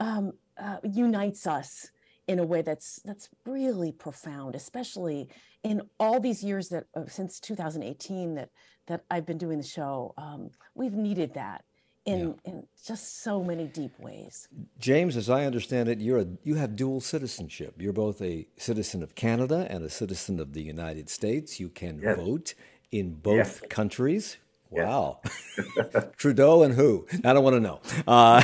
um, 0.00 0.32
uh, 0.60 0.78
unites 0.82 1.46
us 1.46 1.90
in 2.28 2.38
a 2.38 2.44
way 2.44 2.62
that's 2.62 3.00
that's 3.04 3.28
really 3.46 3.90
profound 3.90 4.54
especially 4.54 5.28
in 5.64 5.82
all 5.98 6.20
these 6.20 6.42
years 6.42 6.68
that 6.68 6.84
uh, 6.94 7.06
since 7.06 7.40
2018 7.40 8.34
that 8.34 8.50
that 8.88 9.04
I've 9.10 9.26
been 9.26 9.38
doing 9.38 9.58
the 9.58 9.64
show, 9.64 10.14
um, 10.16 10.50
we've 10.74 10.94
needed 10.94 11.34
that 11.34 11.64
in 12.04 12.34
yeah. 12.44 12.52
in 12.52 12.66
just 12.84 13.22
so 13.22 13.44
many 13.44 13.66
deep 13.66 13.92
ways. 13.98 14.48
James, 14.78 15.16
as 15.16 15.30
I 15.30 15.44
understand 15.44 15.88
it, 15.88 16.00
you're 16.00 16.20
a, 16.20 16.26
you 16.42 16.54
have 16.56 16.74
dual 16.74 17.00
citizenship. 17.00 17.74
You're 17.78 17.92
both 17.92 18.20
a 18.20 18.48
citizen 18.56 19.02
of 19.02 19.14
Canada 19.14 19.66
and 19.70 19.84
a 19.84 19.90
citizen 19.90 20.40
of 20.40 20.54
the 20.54 20.62
United 20.62 21.08
States. 21.08 21.60
You 21.60 21.68
can 21.68 22.00
yes. 22.02 22.16
vote 22.16 22.54
in 22.90 23.14
both 23.14 23.68
countries. 23.68 24.38
Wow. 24.70 25.20
Trudeau 26.16 26.62
and 26.62 26.74
who? 26.74 27.06
I 27.24 27.32
don't 27.32 27.42
want 27.42 27.56
to 27.56 27.60
know. 27.60 27.80
Uh, 28.06 28.42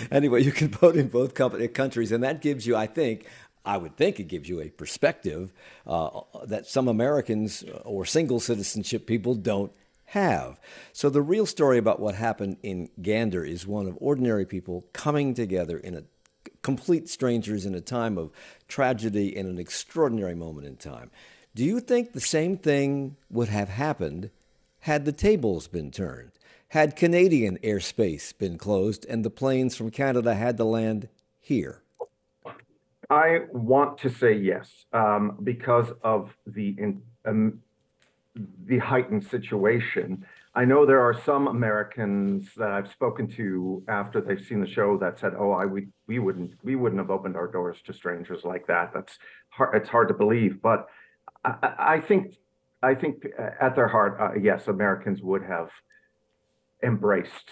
anyway, 0.10 0.42
you 0.42 0.52
can 0.52 0.68
vote 0.68 0.96
in 0.96 1.08
both 1.08 1.34
countries, 1.34 2.10
and 2.10 2.24
that 2.24 2.40
gives 2.40 2.66
you, 2.66 2.74
I 2.74 2.86
think, 2.86 3.26
I 3.64 3.76
would 3.76 3.96
think 3.96 4.18
it 4.18 4.28
gives 4.28 4.48
you 4.48 4.60
a 4.60 4.70
perspective 4.70 5.52
uh, 5.86 6.20
that 6.46 6.66
some 6.66 6.88
Americans 6.88 7.64
or 7.84 8.06
single 8.06 8.40
citizenship 8.40 9.06
people 9.06 9.34
don't 9.34 9.72
have. 10.06 10.58
So 10.92 11.10
the 11.10 11.22
real 11.22 11.46
story 11.46 11.78
about 11.78 12.00
what 12.00 12.14
happened 12.14 12.56
in 12.62 12.88
Gander 13.00 13.44
is 13.44 13.66
one 13.66 13.86
of 13.86 13.96
ordinary 14.00 14.46
people 14.46 14.86
coming 14.92 15.34
together 15.34 15.76
in 15.76 15.94
a 15.94 16.04
complete 16.62 17.08
strangers 17.08 17.66
in 17.66 17.74
a 17.74 17.80
time 17.80 18.18
of 18.18 18.30
tragedy 18.68 19.36
in 19.36 19.46
an 19.46 19.58
extraordinary 19.58 20.34
moment 20.34 20.66
in 20.66 20.76
time. 20.76 21.10
Do 21.52 21.64
you 21.64 21.80
think 21.80 22.12
the 22.12 22.20
same 22.20 22.56
thing 22.56 23.16
would 23.28 23.48
have 23.48 23.68
happened 23.68 24.30
had 24.80 25.04
the 25.04 25.12
tables 25.12 25.66
been 25.66 25.90
turned? 25.90 26.30
Had 26.68 26.94
Canadian 26.94 27.58
airspace 27.58 28.36
been 28.36 28.56
closed 28.56 29.04
and 29.08 29.24
the 29.24 29.30
planes 29.30 29.74
from 29.74 29.90
Canada 29.90 30.36
had 30.36 30.56
to 30.58 30.64
land 30.64 31.08
here? 31.40 31.82
I 33.10 33.40
want 33.50 33.98
to 33.98 34.08
say 34.08 34.32
yes 34.32 34.84
um, 34.92 35.38
because 35.42 35.88
of 36.04 36.30
the 36.46 36.76
in, 36.78 37.02
um, 37.24 37.60
the 38.66 38.78
heightened 38.78 39.26
situation. 39.26 40.24
I 40.54 40.64
know 40.64 40.86
there 40.86 41.00
are 41.00 41.20
some 41.20 41.48
Americans 41.48 42.50
that 42.56 42.70
I've 42.70 42.90
spoken 42.90 43.26
to 43.32 43.82
after 43.88 44.20
they've 44.20 44.40
seen 44.40 44.60
the 44.60 44.68
show 44.68 44.96
that 44.98 45.18
said, 45.18 45.32
"Oh, 45.36 45.50
I 45.50 45.66
we 45.66 45.88
we 46.06 46.20
wouldn't 46.20 46.52
we 46.62 46.76
wouldn't 46.76 47.00
have 47.00 47.10
opened 47.10 47.34
our 47.34 47.48
doors 47.48 47.78
to 47.86 47.92
strangers 47.92 48.44
like 48.44 48.68
that." 48.68 48.92
That's 48.94 49.18
hard. 49.48 49.74
It's 49.74 49.88
hard 49.88 50.06
to 50.06 50.14
believe, 50.14 50.62
but 50.62 50.88
I, 51.44 51.74
I 51.78 52.00
think 52.00 52.34
I 52.82 52.94
think 52.94 53.24
at 53.60 53.76
their 53.76 53.88
heart, 53.88 54.16
uh, 54.20 54.38
yes, 54.40 54.68
Americans 54.68 55.20
would 55.22 55.42
have 55.42 55.68
embraced 56.82 57.50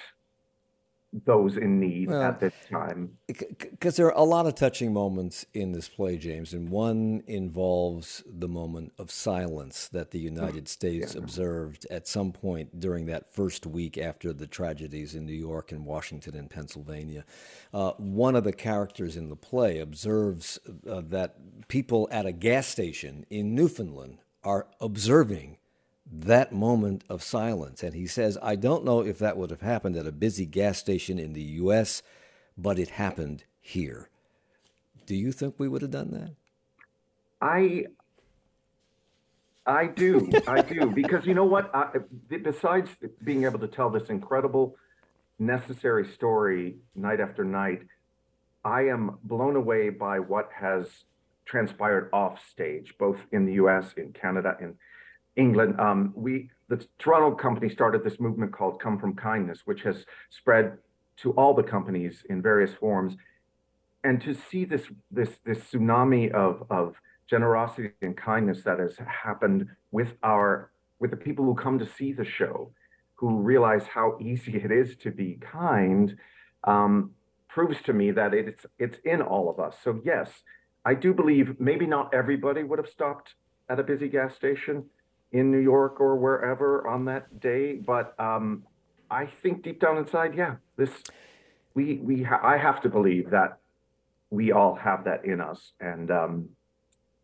those 1.12 1.56
in 1.56 1.80
need 1.80 2.08
well, 2.08 2.22
at 2.22 2.40
this 2.40 2.52
time. 2.70 3.16
Because 3.26 3.96
there 3.96 4.06
are 4.06 4.18
a 4.18 4.24
lot 4.24 4.46
of 4.46 4.54
touching 4.54 4.92
moments 4.92 5.46
in 5.54 5.72
this 5.72 5.88
play, 5.88 6.16
James, 6.16 6.52
and 6.52 6.68
one 6.68 7.22
involves 7.26 8.22
the 8.26 8.48
moment 8.48 8.92
of 8.98 9.10
silence 9.10 9.88
that 9.88 10.10
the 10.10 10.18
United 10.18 10.64
mm, 10.64 10.68
States 10.68 11.14
yeah. 11.14 11.20
observed 11.22 11.86
at 11.90 12.06
some 12.06 12.32
point 12.32 12.78
during 12.78 13.06
that 13.06 13.32
first 13.32 13.66
week 13.66 13.96
after 13.96 14.32
the 14.32 14.46
tragedies 14.46 15.14
in 15.14 15.24
New 15.24 15.32
York 15.32 15.72
and 15.72 15.84
Washington 15.84 16.36
and 16.36 16.50
Pennsylvania. 16.50 17.24
Uh, 17.72 17.92
one 17.96 18.36
of 18.36 18.44
the 18.44 18.52
characters 18.52 19.16
in 19.16 19.28
the 19.28 19.36
play 19.36 19.78
observes 19.78 20.58
uh, 20.88 21.02
that 21.08 21.68
people 21.68 22.08
at 22.10 22.26
a 22.26 22.32
gas 22.32 22.66
station 22.66 23.24
in 23.30 23.54
Newfoundland 23.54 24.18
are 24.44 24.68
observing 24.80 25.57
that 26.10 26.52
moment 26.52 27.04
of 27.08 27.22
silence. 27.22 27.82
And 27.82 27.94
he 27.94 28.06
says, 28.06 28.38
I 28.42 28.56
don't 28.56 28.84
know 28.84 29.00
if 29.00 29.18
that 29.18 29.36
would 29.36 29.50
have 29.50 29.60
happened 29.60 29.96
at 29.96 30.06
a 30.06 30.12
busy 30.12 30.46
gas 30.46 30.78
station 30.78 31.18
in 31.18 31.32
the 31.32 31.42
U.S., 31.42 32.02
but 32.56 32.78
it 32.78 32.90
happened 32.90 33.44
here. 33.60 34.08
Do 35.06 35.14
you 35.14 35.32
think 35.32 35.54
we 35.58 35.68
would 35.68 35.82
have 35.82 35.90
done 35.90 36.10
that? 36.12 36.34
I 37.40 37.84
I 39.66 39.86
do. 39.86 40.30
I 40.46 40.62
do. 40.62 40.90
Because 40.94 41.26
you 41.26 41.34
know 41.34 41.44
what? 41.44 41.70
I, 41.74 41.88
besides 42.42 42.90
being 43.22 43.44
able 43.44 43.58
to 43.58 43.68
tell 43.68 43.90
this 43.90 44.08
incredible, 44.08 44.76
necessary 45.38 46.08
story 46.14 46.76
night 46.94 47.20
after 47.20 47.44
night, 47.44 47.82
I 48.64 48.82
am 48.82 49.18
blown 49.24 49.56
away 49.56 49.90
by 49.90 50.18
what 50.18 50.48
has 50.58 50.86
transpired 51.44 52.08
off 52.12 52.40
stage, 52.50 52.94
both 52.98 53.18
in 53.30 53.44
the 53.44 53.52
US, 53.54 53.92
in 53.96 54.12
Canada, 54.12 54.56
in 54.60 54.74
England, 55.38 55.80
um, 55.80 56.12
we 56.14 56.50
the 56.68 56.84
Toronto 56.98 57.34
company 57.34 57.70
started 57.70 58.04
this 58.04 58.20
movement 58.20 58.52
called 58.52 58.80
Come 58.82 58.98
From 58.98 59.14
Kindness, 59.14 59.60
which 59.64 59.82
has 59.82 60.04
spread 60.28 60.76
to 61.18 61.32
all 61.32 61.54
the 61.54 61.62
companies 61.62 62.24
in 62.28 62.42
various 62.42 62.74
forms. 62.74 63.16
And 64.04 64.20
to 64.22 64.34
see 64.34 64.64
this 64.64 64.82
this 65.10 65.38
this 65.46 65.58
tsunami 65.60 66.30
of 66.32 66.64
of 66.70 66.96
generosity 67.30 67.92
and 68.02 68.16
kindness 68.16 68.62
that 68.64 68.78
has 68.78 68.96
happened 69.06 69.68
with 69.92 70.14
our 70.22 70.70
with 70.98 71.10
the 71.10 71.16
people 71.16 71.44
who 71.44 71.54
come 71.54 71.78
to 71.78 71.86
see 71.86 72.12
the 72.12 72.24
show, 72.24 72.72
who 73.14 73.38
realize 73.38 73.86
how 73.86 74.18
easy 74.20 74.56
it 74.56 74.72
is 74.72 74.96
to 74.96 75.10
be 75.10 75.38
kind, 75.40 76.16
um, 76.64 77.12
proves 77.48 77.80
to 77.82 77.92
me 77.92 78.10
that 78.10 78.34
it's 78.34 78.66
it's 78.78 78.98
in 79.04 79.22
all 79.22 79.48
of 79.48 79.60
us. 79.60 79.76
So 79.82 80.00
yes, 80.04 80.42
I 80.84 80.94
do 80.94 81.14
believe 81.14 81.58
maybe 81.60 81.86
not 81.86 82.12
everybody 82.12 82.62
would 82.64 82.78
have 82.78 82.88
stopped 82.88 83.34
at 83.68 83.78
a 83.78 83.82
busy 83.82 84.08
gas 84.08 84.34
station 84.34 84.84
in 85.32 85.50
New 85.50 85.58
York 85.58 86.00
or 86.00 86.16
wherever 86.16 86.86
on 86.86 87.04
that 87.06 87.40
day, 87.40 87.74
but 87.74 88.18
um, 88.18 88.64
I 89.10 89.26
think 89.26 89.62
deep 89.62 89.80
down 89.80 89.98
inside, 89.98 90.34
yeah, 90.34 90.56
this 90.76 90.90
we 91.74 91.96
we 92.02 92.22
ha- 92.22 92.40
I 92.42 92.56
have 92.56 92.80
to 92.82 92.88
believe 92.88 93.30
that 93.30 93.58
we 94.30 94.52
all 94.52 94.74
have 94.74 95.04
that 95.04 95.24
in 95.24 95.40
us, 95.40 95.72
and 95.80 96.10
um, 96.10 96.48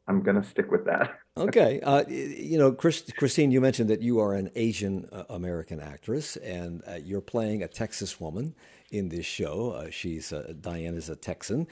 I'm 0.06 0.22
going 0.22 0.40
to 0.40 0.48
stick 0.48 0.70
with 0.70 0.84
that. 0.86 1.18
okay, 1.36 1.80
uh, 1.80 2.04
you 2.08 2.58
know, 2.58 2.72
Chris, 2.72 3.10
Christine, 3.16 3.50
you 3.50 3.60
mentioned 3.60 3.90
that 3.90 4.02
you 4.02 4.20
are 4.20 4.34
an 4.34 4.50
Asian 4.54 5.08
uh, 5.12 5.24
American 5.28 5.80
actress, 5.80 6.36
and 6.36 6.82
uh, 6.86 6.94
you're 6.94 7.20
playing 7.20 7.62
a 7.62 7.68
Texas 7.68 8.20
woman 8.20 8.54
in 8.90 9.08
this 9.08 9.26
show. 9.26 9.72
Uh, 9.72 9.90
she's 9.90 10.32
uh, 10.32 10.52
Diane 10.60 10.94
is 10.94 11.08
a 11.08 11.16
Texan, 11.16 11.66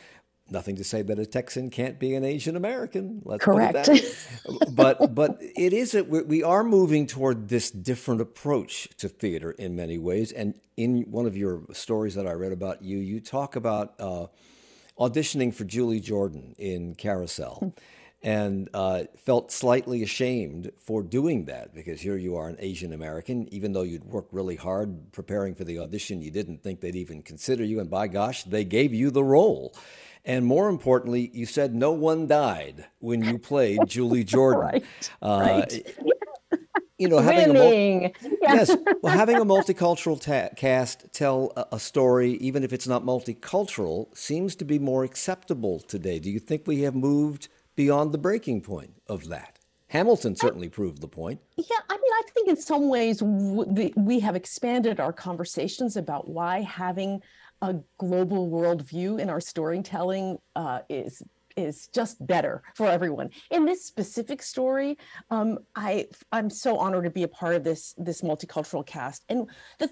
nothing 0.53 0.77
to 0.77 0.85
say 0.85 1.03
that 1.03 1.19
a 1.19 1.27
Texan 1.27 1.71
can't 1.71 1.99
be 1.99 2.15
an 2.15 2.25
Asian 2.25 2.57
American. 2.57 3.23
Let's 3.25 3.45
Correct. 3.45 3.89
but 4.71 5.15
but 5.15 5.39
it 5.41 5.73
is 5.73 5.95
a, 5.95 6.05
we 6.05 6.43
are 6.43 6.63
moving 6.63 7.07
toward 7.07 7.49
this 7.49 7.71
different 7.71 8.21
approach 8.21 8.89
to 8.99 9.09
theater 9.09 9.51
in 9.53 9.75
many 9.75 9.99
ways. 9.99 10.33
And 10.33 10.55
in 10.77 11.03
one 11.11 11.27
of 11.27 11.37
your 11.37 11.63
stories 11.73 12.15
that 12.15 12.27
I 12.27 12.33
read 12.33 12.53
about 12.53 12.83
you, 12.83 12.99
you 12.99 13.21
talk 13.21 13.57
about 13.57 13.95
uh, 13.99 14.27
auditioning 14.99 15.53
for 15.55 15.65
Julie 15.65 16.01
Jordan 16.01 16.55
in 16.59 16.95
Carousel. 16.95 17.75
and 18.23 18.69
uh, 18.73 19.05
felt 19.17 19.51
slightly 19.51 20.03
ashamed 20.03 20.71
for 20.79 21.03
doing 21.03 21.47
that 21.47 21.75
because 21.75 22.01
here 22.01 22.17
you 22.17 22.37
are 22.37 22.49
an 22.49 22.57
Asian 22.61 22.93
American, 22.93 23.53
even 23.53 23.73
though 23.73 23.83
you'd 23.83 24.05
worked 24.05 24.33
really 24.33 24.57
hard 24.57 25.13
preparing 25.13 25.55
for 25.55 25.65
the 25.65 25.79
audition, 25.79 26.23
you 26.23 26.31
didn't 26.31 26.63
think 26.63 26.81
they'd 26.81 26.95
even 26.97 27.23
consider 27.23 27.65
you, 27.65 27.81
and 27.81 27.91
by 27.91 28.07
gosh, 28.09 28.45
they 28.45 28.65
gave 28.65 28.95
you 28.95 29.11
the 29.11 29.25
role. 29.25 29.75
And 30.25 30.47
more 30.47 30.69
importantly, 30.69 31.31
you 31.35 31.47
said 31.47 31.75
no 31.75 31.91
one 31.91 32.29
died 32.29 32.87
when 33.01 33.25
you 33.25 33.39
played 33.39 33.81
Julie 33.89 34.23
Jordan. 34.25 34.61
right. 34.61 35.11
Uh, 35.21 35.39
right. 35.41 35.97
You 36.99 37.09
know, 37.09 37.19
having 37.19 37.55
Winning. 37.55 38.05
a 38.05 38.09
mul- 38.29 38.37
yeah. 38.43 38.55
yes, 38.55 38.77
well, 39.03 39.13
having 39.17 39.37
a 39.37 39.45
multicultural 39.45 40.21
ta- 40.21 40.55
cast 40.55 41.13
tell 41.13 41.53
a, 41.57 41.67
a 41.73 41.81
story, 41.81 42.35
even 42.35 42.63
if 42.63 42.73
it's 42.73 42.87
not 42.87 43.03
multicultural, 43.03 44.17
seems 44.17 44.55
to 44.57 44.65
be 44.65 44.79
more 44.79 45.03
acceptable 45.03 45.81
today. 45.81 46.21
Do 46.21 46.31
you 46.31 46.39
think 46.39 46.65
we 46.65 46.83
have 46.83 46.95
moved 46.95 47.49
beyond 47.75 48.13
the 48.13 48.19
breaking 48.19 48.63
point 48.63 48.95
of 49.07 49.29
that? 49.29 49.59
Hamilton 49.89 50.35
certainly 50.35 50.69
I, 50.69 50.71
proved 50.71 51.03
the 51.03 51.09
point. 51.09 51.41
Yeah, 51.57 51.65
I 51.91 51.95
mean, 51.95 52.13
I 52.15 52.23
think 52.33 52.49
in 52.49 52.57
some 52.57 52.89
ways 52.89 53.23
we 53.23 54.21
have 54.21 54.35
expanded 54.35 55.01
our 55.01 55.13
conversations 55.13 55.97
about 55.97 56.29
why 56.29 56.63
having 56.63 57.23
a 57.61 57.77
global 57.99 58.51
worldview 58.51 59.21
in 59.21 59.29
our 59.29 59.41
storytelling 59.41 60.39
uh, 60.57 60.81
is 60.89 61.23
is 61.57 61.89
just 61.89 62.27
better 62.27 62.63
for 62.75 62.87
everyone. 62.87 63.29
In 63.51 63.67
this 63.67 63.85
specific 63.85 64.43
story, 64.43 64.97
um, 65.31 65.59
I 65.77 66.07
I'm 66.33 66.49
so 66.49 66.79
honored 66.79 67.05
to 67.05 67.11
be 67.11 67.23
a 67.23 67.29
part 67.29 67.55
of 67.55 67.63
this 67.63 67.95
this 67.99 68.23
multicultural 68.23 68.85
cast, 68.87 69.25
and 69.29 69.49
the, 69.79 69.91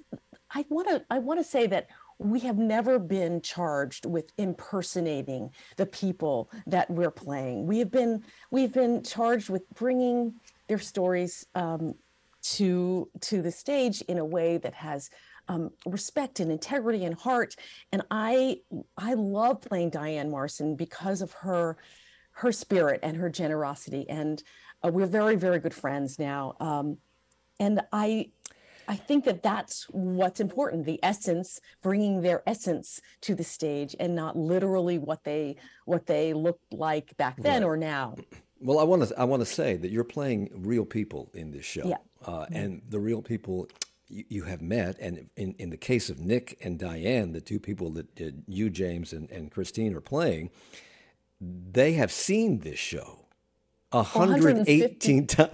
I 0.53 0.65
want 0.69 0.89
to 0.89 1.05
I 1.11 1.19
want 1.19 1.41
to 1.41 1.45
say 1.45 1.67
that 1.69 1.89
we 2.21 2.41
have 2.41 2.59
never 2.59 2.99
been 2.99 3.41
charged 3.41 4.05
with 4.05 4.33
impersonating 4.37 5.51
the 5.77 5.87
people 5.87 6.51
that 6.67 6.91
we're 6.91 7.11
playing. 7.11 7.67
We 7.67 7.79
have 7.79 7.91
been 7.91 8.23
we've 8.51 8.73
been 8.73 9.03
charged 9.03 9.49
with 9.49 9.69
bringing 9.71 10.35
their 10.69 10.79
stories 10.79 11.47
um, 11.55 11.95
to 12.43 13.09
to 13.23 13.41
the 13.43 13.51
stage 13.51 14.03
in 14.03 14.19
a 14.19 14.25
way 14.25 14.59
that 14.59 14.75
has 14.75 15.11
um, 15.49 15.71
respect 15.87 16.41
and 16.41 16.53
integrity 16.53 17.05
and 17.07 17.15
heart. 17.15 17.57
And 17.91 18.03
I 18.11 18.61
I 18.99 19.15
love 19.15 19.63
playing 19.63 19.91
Diane 19.91 20.31
Marson 20.31 20.77
because 20.77 21.23
of 21.23 21.33
her 21.33 21.79
her 22.33 22.53
spirit 22.53 23.01
and 23.03 23.17
her 23.17 23.31
generosity. 23.31 24.09
And 24.11 24.43
uh, 24.85 24.91
we're 24.93 25.07
very 25.07 25.37
very 25.37 25.59
good 25.59 25.75
friends 25.75 26.19
now. 26.19 26.55
Um, 26.61 26.99
and 27.59 27.81
I 27.93 28.31
I 28.91 28.97
think 28.97 29.25
that 29.27 29.43
that's 29.43 29.85
what's 29.91 30.41
important 30.41 30.85
the 30.85 30.99
essence 31.03 31.61
bringing 31.81 32.23
their 32.23 32.43
essence 32.47 33.01
to 33.23 33.37
the 33.37 33.45
stage 33.45 33.95
and 34.01 34.17
not 34.17 34.37
literally 34.37 34.99
what 34.99 35.23
they 35.23 35.57
what 35.85 36.07
they 36.07 36.35
looked 36.35 36.73
like 36.73 37.17
back 37.17 37.37
then 37.37 37.63
right. 37.63 37.69
or 37.69 37.77
now 37.77 38.17
well 38.61 38.81
I 38.81 38.83
want 38.83 39.07
to 39.07 39.19
I 39.19 39.25
want 39.25 39.43
to 39.43 39.47
say 39.47 39.77
that 39.77 39.91
you're 39.91 40.03
playing 40.03 40.51
real 40.53 40.85
people 40.85 41.31
in 41.35 41.53
this 41.53 41.65
show 41.65 41.87
yeah. 41.87 41.99
Uh, 42.27 42.45
and 42.53 42.83
the 42.87 42.99
real 42.99 43.23
people 43.23 43.67
you, 44.09 44.25
you 44.29 44.43
have 44.45 44.61
met, 44.61 44.99
and 45.01 45.31
in, 45.37 45.55
in 45.59 45.71
the 45.71 45.77
case 45.77 46.11
of 46.11 46.19
Nick 46.19 46.59
and 46.63 46.79
Diane, 46.79 47.33
the 47.33 47.41
two 47.41 47.59
people 47.59 47.91
that 47.93 48.35
you, 48.47 48.69
James, 48.69 49.15
and, 49.15 49.31
and 49.31 49.51
Christine 49.51 49.95
are 49.95 50.03
playing, 50.03 50.51
they 51.41 51.93
have 51.93 52.13
seen 52.13 52.59
this 52.59 52.79
show 52.79 53.20
118 53.91 55.27
times. 55.27 55.51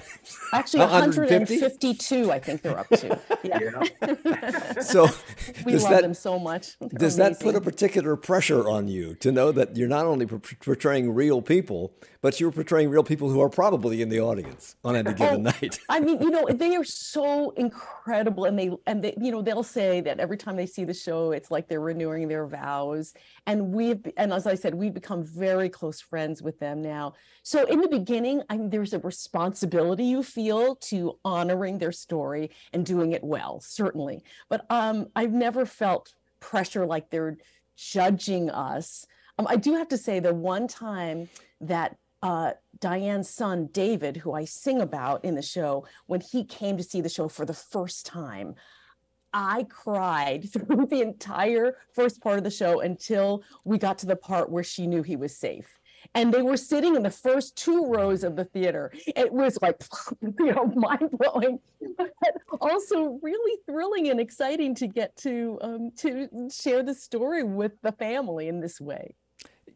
Actually, 0.52 0.80
152, 0.80 2.30
I 2.30 2.38
think 2.38 2.62
they're 2.62 2.78
up 2.78 2.88
to. 2.88 3.18
Yeah. 3.46 3.84
yeah. 4.02 4.80
so 4.80 5.06
we 5.64 5.74
love 5.74 5.90
that, 5.90 6.02
them 6.02 6.14
so 6.14 6.36
much. 6.36 6.76
They're 6.80 6.88
does 6.88 7.16
amazing. 7.16 7.34
that 7.34 7.40
put 7.40 7.54
a 7.54 7.60
particular 7.60 8.16
pressure 8.16 8.68
on 8.68 8.88
you 8.88 9.14
to 9.16 9.30
know 9.30 9.52
that 9.52 9.76
you're 9.76 9.88
not 9.88 10.04
only 10.04 10.26
portraying 10.26 11.14
real 11.14 11.40
people, 11.40 11.94
but 12.22 12.40
you're 12.40 12.50
portraying 12.50 12.90
real 12.90 13.04
people 13.04 13.30
who 13.30 13.40
are 13.40 13.48
probably 13.48 14.02
in 14.02 14.08
the 14.08 14.20
audience 14.20 14.74
on 14.84 14.96
any 14.96 15.12
given 15.14 15.46
oh, 15.46 15.50
night? 15.52 15.78
I 15.88 16.00
mean, 16.00 16.20
you 16.20 16.30
know, 16.30 16.44
they 16.50 16.74
are 16.74 16.82
so 16.82 17.50
incredible, 17.50 18.46
and 18.46 18.58
they 18.58 18.70
and 18.88 19.04
they, 19.04 19.14
you 19.20 19.30
know, 19.30 19.42
they'll 19.42 19.62
say 19.62 20.00
that 20.00 20.18
every 20.18 20.36
time 20.36 20.56
they 20.56 20.66
see 20.66 20.84
the 20.84 20.94
show, 20.94 21.30
it's 21.30 21.52
like 21.52 21.68
they're 21.68 21.80
renewing 21.80 22.26
their 22.26 22.46
vows. 22.46 23.14
And 23.46 23.72
we've, 23.72 24.04
and 24.16 24.32
as 24.32 24.48
I 24.48 24.56
said, 24.56 24.74
we've 24.74 24.94
become 24.94 25.22
very 25.22 25.68
close 25.68 26.00
friends 26.00 26.42
with 26.42 26.58
them 26.58 26.82
now. 26.82 27.14
So 27.44 27.64
in 27.66 27.80
the 27.80 27.88
beginning, 27.88 28.25
I 28.48 28.56
mean, 28.56 28.70
there's 28.70 28.92
a 28.92 28.98
responsibility 28.98 30.04
you 30.04 30.22
feel 30.22 30.76
to 30.76 31.18
honoring 31.24 31.78
their 31.78 31.92
story 31.92 32.50
and 32.72 32.84
doing 32.84 33.12
it 33.12 33.22
well, 33.22 33.60
certainly. 33.60 34.22
But 34.48 34.66
um, 34.70 35.08
I've 35.14 35.32
never 35.32 35.64
felt 35.66 36.14
pressure 36.40 36.86
like 36.86 37.10
they're 37.10 37.36
judging 37.76 38.50
us. 38.50 39.06
Um, 39.38 39.46
I 39.48 39.56
do 39.56 39.74
have 39.74 39.88
to 39.88 39.98
say 39.98 40.18
the 40.18 40.34
one 40.34 40.66
time 40.66 41.28
that 41.60 41.96
uh, 42.22 42.52
Diane's 42.80 43.28
son, 43.28 43.68
David, 43.72 44.16
who 44.16 44.32
I 44.32 44.44
sing 44.44 44.80
about 44.80 45.24
in 45.24 45.34
the 45.34 45.42
show, 45.42 45.86
when 46.06 46.20
he 46.20 46.44
came 46.44 46.76
to 46.76 46.82
see 46.82 47.00
the 47.00 47.08
show 47.08 47.28
for 47.28 47.44
the 47.44 47.54
first 47.54 48.06
time, 48.06 48.54
I 49.32 49.66
cried 49.68 50.50
through 50.52 50.86
the 50.86 51.02
entire 51.02 51.76
first 51.92 52.20
part 52.20 52.38
of 52.38 52.44
the 52.44 52.50
show 52.50 52.80
until 52.80 53.44
we 53.64 53.78
got 53.78 53.98
to 53.98 54.06
the 54.06 54.16
part 54.16 54.50
where 54.50 54.64
she 54.64 54.86
knew 54.86 55.02
he 55.02 55.16
was 55.16 55.36
safe 55.36 55.78
and 56.14 56.32
they 56.32 56.42
were 56.42 56.56
sitting 56.56 56.96
in 56.96 57.02
the 57.02 57.10
first 57.10 57.56
two 57.56 57.86
rows 57.86 58.24
of 58.24 58.36
the 58.36 58.44
theater. 58.44 58.92
It 59.06 59.32
was 59.32 59.58
like, 59.62 59.82
you 60.20 60.52
know, 60.52 60.66
mind 60.74 61.10
blowing, 61.12 61.58
but 61.96 62.12
also 62.60 63.18
really 63.22 63.58
thrilling 63.66 64.08
and 64.08 64.20
exciting 64.20 64.74
to 64.76 64.86
get 64.86 65.16
to 65.18 65.58
um, 65.62 65.90
to 65.98 66.28
share 66.50 66.82
the 66.82 66.94
story 66.94 67.42
with 67.42 67.72
the 67.82 67.92
family 67.92 68.48
in 68.48 68.60
this 68.60 68.80
way 68.80 69.14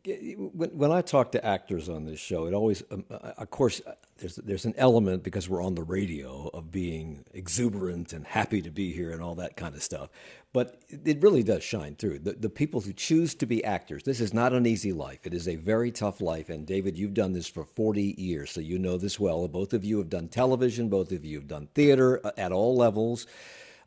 when 0.05 0.91
I 0.93 1.03
talk 1.03 1.33
to 1.33 1.45
actors 1.45 1.89
on 1.89 2.05
this 2.05 2.19
show, 2.19 2.47
it 2.47 2.55
always, 2.55 2.83
um, 2.91 3.05
uh, 3.11 3.33
of 3.37 3.51
course, 3.51 3.83
uh, 3.87 3.93
there's 4.19 4.37
there's 4.37 4.65
an 4.65 4.75
element 4.77 5.23
because 5.23 5.49
we're 5.49 5.63
on 5.63 5.75
the 5.75 5.83
radio 5.83 6.51
of 6.55 6.71
being 6.71 7.25
exuberant 7.33 8.13
and 8.13 8.27
happy 8.27 8.63
to 8.63 8.71
be 8.71 8.93
here 8.93 9.13
and 9.13 9.23
all 9.23 9.35
that 9.35 9.57
kind 9.57 9.75
of 9.75 9.83
stuff. 9.83 10.11
But 10.53 10.83
it 10.91 11.23
really 11.23 11.43
does 11.43 11.63
shine 11.63 11.95
through. 11.97 12.21
The, 12.21 12.33
the 12.33 12.51
people 12.51 12.81
who 12.81 12.93
choose 12.93 13.35
to 13.37 13.47
be 13.47 13.65
actors, 13.65 14.03
this 14.03 14.21
is 14.21 14.35
not 14.35 14.53
an 14.53 14.67
easy 14.67 14.93
life. 14.93 15.27
It 15.27 15.35
is 15.35 15.47
a 15.47 15.57
very 15.57 15.91
tough 15.91 16.21
life. 16.21 16.49
And 16.49 16.67
David, 16.67 16.97
you've 16.99 17.15
done 17.15 17.33
this 17.33 17.49
for 17.49 17.65
40 17.65 18.15
years, 18.19 18.51
so 18.51 18.61
you 18.61 18.79
know 18.79 18.97
this 18.97 19.21
well. 19.21 19.47
Both 19.49 19.73
of 19.73 19.85
you 19.85 19.99
have 19.99 20.09
done 20.09 20.29
television. 20.29 20.89
Both 20.89 21.13
of 21.13 21.25
you 21.25 21.39
have 21.39 21.49
done 21.49 21.69
theater 21.75 22.21
uh, 22.25 22.33
at 22.37 22.53
all 22.53 22.77
levels. 22.77 23.27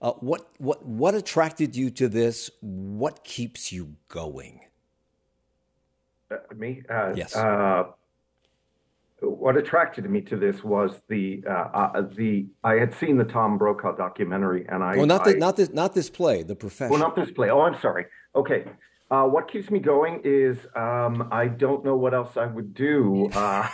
Uh, 0.02 0.12
what 0.14 0.50
what 0.58 0.86
what 0.86 1.16
attracted 1.16 1.76
you 1.76 1.90
to 1.90 2.10
this? 2.10 2.52
What 2.62 3.24
keeps 3.24 3.72
you 3.72 3.96
going? 4.10 4.60
Uh, 6.34 6.56
me? 6.56 6.82
Uh, 6.90 7.14
yes. 7.16 7.36
Uh, 7.36 7.86
what 9.22 9.56
attracted 9.56 10.10
me 10.10 10.20
to 10.22 10.36
this 10.36 10.64
was 10.64 11.02
the 11.08 11.44
uh, 11.48 11.52
uh, 11.52 12.02
the 12.16 12.48
I 12.64 12.74
had 12.74 12.94
seen 12.94 13.18
the 13.18 13.24
Tom 13.24 13.58
Brokaw 13.58 13.96
documentary, 13.96 14.66
and 14.68 14.84
I 14.84 14.98
well 14.98 15.06
not 15.06 15.24
the, 15.24 15.32
I, 15.32 15.34
not 15.36 15.56
this 15.56 15.70
not 15.70 15.94
this 15.94 16.10
play, 16.10 16.44
the 16.44 16.56
profession. 16.56 16.92
Well, 16.92 17.00
not 17.00 17.16
this 17.16 17.32
play. 17.32 17.50
Oh, 17.50 17.62
I'm 17.62 17.80
sorry. 17.80 18.06
Okay. 18.36 18.66
Uh, 19.12 19.26
what 19.26 19.52
keeps 19.52 19.70
me 19.70 19.80
going 19.80 20.22
is 20.24 20.58
um, 20.76 21.30
I 21.32 21.48
don't 21.48 21.86
know 21.86 21.96
what 21.96 22.14
else 22.16 22.36
I 22.36 22.48
would 22.48 22.74
do. 22.74 23.30
I 23.34 23.70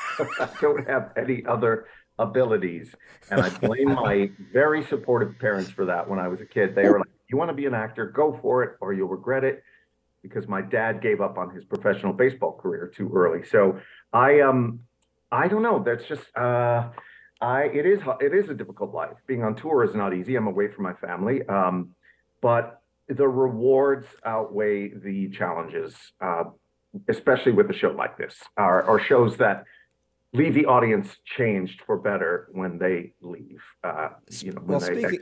don't 0.59 0.85
have 0.87 1.11
any 1.15 1.45
other 1.45 1.85
abilities. 2.19 2.93
And 3.31 3.41
I 3.41 3.49
blame 3.49 3.93
my 3.93 4.29
very 4.51 4.83
supportive 4.83 5.39
parents 5.39 5.71
for 5.71 5.85
that 5.85 6.07
when 6.07 6.19
I 6.19 6.27
was 6.27 6.41
a 6.41 6.45
kid. 6.45 6.75
They 6.75 6.87
were 6.89 6.99
like, 6.99 7.09
you 7.29 7.37
want 7.37 7.49
to 7.49 7.55
be 7.55 7.65
an 7.65 7.73
actor, 7.73 8.07
go 8.07 8.37
for 8.41 8.63
it, 8.63 8.77
or 8.81 8.93
you'll 8.93 9.07
regret 9.07 9.43
it. 9.43 9.63
Because 10.21 10.47
my 10.47 10.61
dad 10.61 11.01
gave 11.01 11.21
up 11.21 11.37
on 11.37 11.53
his 11.55 11.63
professional 11.65 12.13
baseball 12.13 12.53
career 12.61 12.91
too 12.93 13.11
early. 13.13 13.45
So 13.45 13.79
I 14.11 14.41
um 14.41 14.81
I 15.31 15.47
don't 15.47 15.63
know. 15.63 15.83
That's 15.83 16.05
just 16.05 16.25
uh 16.35 16.89
I 17.41 17.63
it 17.63 17.85
is 17.85 18.01
it 18.19 18.33
is 18.33 18.49
a 18.49 18.53
difficult 18.53 18.93
life. 18.93 19.17
Being 19.27 19.43
on 19.43 19.55
tour 19.55 19.83
is 19.83 19.95
not 19.95 20.13
easy. 20.13 20.35
I'm 20.35 20.47
away 20.47 20.67
from 20.67 20.83
my 20.83 20.93
family. 20.93 21.45
Um, 21.47 21.91
but 22.41 22.81
the 23.07 23.27
rewards 23.27 24.07
outweigh 24.25 24.89
the 24.89 25.29
challenges, 25.29 25.95
uh, 26.21 26.43
especially 27.07 27.51
with 27.53 27.69
a 27.69 27.73
show 27.73 27.89
like 27.89 28.17
this, 28.17 28.35
or, 28.57 28.83
or 28.83 28.99
shows 28.99 29.37
that 29.37 29.63
leave 30.33 30.53
the 30.53 30.65
audience 30.65 31.17
changed 31.37 31.81
for 31.85 31.97
better 31.97 32.49
when 32.51 32.77
they 32.77 33.13
leave. 33.21 33.61
Uh, 33.83 34.09
you 34.29 34.51
know, 34.51 34.61
well, 34.65 34.79
speaking, 34.79 35.19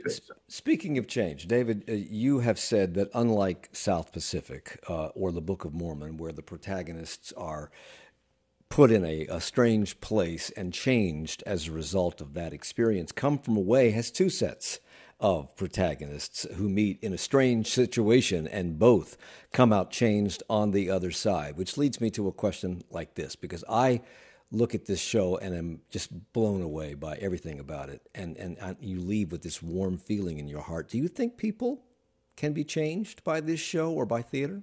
speaking 0.48 0.98
of 0.98 1.06
change, 1.06 1.46
David, 1.46 1.84
uh, 1.88 1.92
you 1.92 2.40
have 2.40 2.58
said 2.58 2.94
that 2.94 3.08
unlike 3.14 3.70
South 3.72 4.12
Pacific 4.12 4.82
uh, 4.88 5.06
or 5.08 5.32
the 5.32 5.40
Book 5.40 5.64
of 5.64 5.72
Mormon, 5.72 6.18
where 6.18 6.32
the 6.32 6.42
protagonists 6.42 7.32
are 7.36 7.70
put 8.68 8.90
in 8.90 9.04
a, 9.04 9.26
a 9.28 9.40
strange 9.40 9.98
place 10.00 10.50
and 10.50 10.74
changed 10.74 11.42
as 11.46 11.68
a 11.68 11.72
result 11.72 12.20
of 12.20 12.34
that 12.34 12.52
experience, 12.52 13.12
Come 13.12 13.38
From 13.38 13.56
Away 13.56 13.92
has 13.92 14.10
two 14.10 14.28
sets 14.28 14.78
of 15.20 15.56
protagonists 15.56 16.46
who 16.54 16.68
meet 16.68 16.98
in 17.02 17.12
a 17.12 17.18
strange 17.18 17.66
situation 17.66 18.46
and 18.46 18.78
both 18.78 19.16
come 19.52 19.72
out 19.72 19.90
changed 19.90 20.42
on 20.48 20.70
the 20.70 20.90
other 20.90 21.10
side, 21.10 21.56
which 21.56 21.76
leads 21.76 22.00
me 22.00 22.10
to 22.10 22.28
a 22.28 22.32
question 22.32 22.82
like 22.90 23.14
this 23.14 23.34
because 23.34 23.64
I 23.68 24.02
look 24.50 24.74
at 24.74 24.86
this 24.86 25.00
show 25.00 25.36
and 25.36 25.54
I'm 25.54 25.80
just 25.90 26.32
blown 26.32 26.62
away 26.62 26.94
by 26.94 27.16
everything 27.16 27.60
about 27.60 27.90
it. 27.90 28.02
And, 28.14 28.36
and, 28.36 28.76
you 28.80 29.00
leave 29.00 29.32
with 29.32 29.42
this 29.42 29.62
warm 29.62 29.98
feeling 29.98 30.38
in 30.38 30.48
your 30.48 30.62
heart. 30.62 30.88
Do 30.88 30.98
you 30.98 31.08
think 31.08 31.36
people 31.36 31.84
can 32.36 32.52
be 32.52 32.64
changed 32.64 33.24
by 33.24 33.40
this 33.40 33.60
show 33.60 33.92
or 33.92 34.06
by 34.06 34.22
theater? 34.22 34.62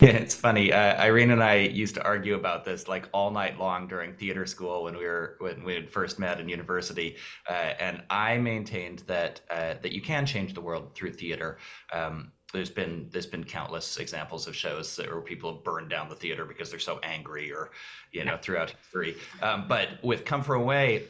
Yeah, 0.00 0.10
it's 0.10 0.34
funny. 0.34 0.72
Uh, 0.72 1.00
Irene 1.00 1.30
and 1.30 1.42
I 1.42 1.54
used 1.54 1.94
to 1.94 2.02
argue 2.04 2.34
about 2.34 2.64
this 2.64 2.88
like 2.88 3.08
all 3.12 3.30
night 3.30 3.58
long 3.58 3.86
during 3.86 4.12
theater 4.12 4.44
school 4.44 4.82
when 4.82 4.96
we 4.96 5.04
were 5.04 5.36
when 5.38 5.62
we 5.62 5.74
had 5.74 5.88
first 5.88 6.18
met 6.18 6.40
in 6.40 6.48
university, 6.48 7.16
uh, 7.48 7.74
and 7.78 8.02
I 8.10 8.36
maintained 8.38 9.04
that 9.06 9.40
uh, 9.50 9.74
that 9.82 9.92
you 9.92 10.02
can 10.02 10.26
change 10.26 10.52
the 10.52 10.60
world 10.60 10.94
through 10.96 11.12
theater. 11.12 11.58
Um, 11.92 12.32
there's 12.54 12.70
been 12.70 13.08
there's 13.10 13.26
been 13.26 13.44
countless 13.44 13.98
examples 13.98 14.46
of 14.46 14.56
shows 14.56 14.96
where 14.96 15.20
people 15.20 15.52
have 15.52 15.64
burned 15.64 15.90
down 15.90 16.08
the 16.08 16.14
theater 16.14 16.44
because 16.46 16.70
they're 16.70 16.78
so 16.78 17.00
angry, 17.02 17.52
or 17.52 17.72
you 18.12 18.24
know, 18.24 18.38
throughout 18.40 18.70
history. 18.70 19.16
Um, 19.42 19.66
but 19.68 20.02
with 20.02 20.24
Come 20.24 20.42
From 20.42 20.62
Away, 20.62 21.02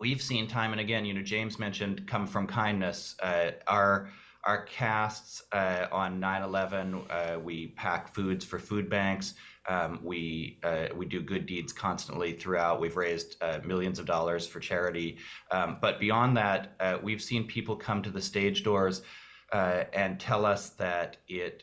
we've 0.00 0.22
seen 0.22 0.46
time 0.46 0.72
and 0.72 0.80
again. 0.80 1.04
You 1.04 1.14
know, 1.14 1.22
James 1.22 1.58
mentioned 1.58 2.06
Come 2.06 2.26
From 2.26 2.46
Kindness. 2.46 3.16
Uh, 3.20 3.52
our 3.66 4.10
our 4.44 4.64
casts 4.66 5.42
uh, 5.52 5.86
on 5.90 6.20
9/11. 6.20 7.04
Uh, 7.10 7.40
we 7.40 7.68
pack 7.68 8.14
foods 8.14 8.44
for 8.44 8.58
food 8.58 8.88
banks. 8.88 9.34
Um, 9.68 9.98
we 10.04 10.58
uh, 10.62 10.88
we 10.94 11.06
do 11.06 11.20
good 11.22 11.46
deeds 11.46 11.72
constantly 11.72 12.34
throughout. 12.34 12.80
We've 12.80 12.96
raised 12.96 13.42
uh, 13.42 13.60
millions 13.64 13.98
of 13.98 14.04
dollars 14.06 14.46
for 14.46 14.60
charity. 14.60 15.16
Um, 15.50 15.78
but 15.80 15.98
beyond 15.98 16.36
that, 16.36 16.76
uh, 16.78 16.98
we've 17.02 17.22
seen 17.22 17.46
people 17.46 17.74
come 17.74 18.02
to 18.02 18.10
the 18.10 18.20
stage 18.20 18.62
doors 18.62 19.02
uh, 19.52 19.84
and 19.92 20.18
tell 20.18 20.44
us 20.44 20.70
that 20.70 21.18
it 21.28 21.62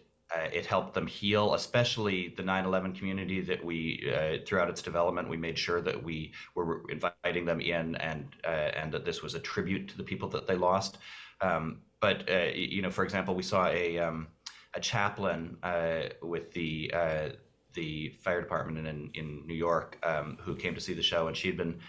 it 0.51 0.65
helped 0.65 0.95
them 0.95 1.05
heal, 1.05 1.53
especially 1.53 2.33
the 2.35 2.41
9/11 2.41 2.97
community 2.97 3.39
that 3.41 3.63
we 3.63 4.11
throughout 4.47 4.67
its 4.67 4.81
development 4.81 5.29
we 5.29 5.37
made 5.37 5.59
sure 5.59 5.79
that 5.79 6.03
we 6.03 6.33
were 6.55 6.81
inviting 6.89 7.45
them 7.45 7.61
in 7.61 7.95
and 7.97 8.35
and 8.43 8.91
that 8.91 9.05
this 9.05 9.21
was 9.21 9.35
a 9.35 9.39
tribute 9.39 9.87
to 9.89 9.97
the 9.97 10.03
people 10.03 10.27
that 10.29 10.47
they 10.47 10.55
lost. 10.55 10.97
Um, 11.41 11.81
but 11.99 12.29
uh, 12.29 12.51
you 12.53 12.81
know, 12.81 12.89
for 12.89 13.03
example, 13.03 13.33
we 13.33 13.43
saw 13.43 13.67
a 13.67 13.99
um, 13.99 14.27
a 14.73 14.79
chaplain 14.79 15.57
uh, 15.63 16.03
with 16.21 16.51
the 16.51 16.91
uh, 16.93 17.29
the 17.73 18.09
fire 18.21 18.41
department 18.41 18.85
in 18.87 19.09
in 19.13 19.47
New 19.47 19.53
York 19.53 19.97
um, 20.03 20.37
who 20.41 20.55
came 20.55 20.75
to 20.75 20.81
see 20.81 20.93
the 20.93 21.01
show, 21.01 21.27
and 21.27 21.37
she 21.37 21.47
had 21.47 21.57
been 21.57 21.79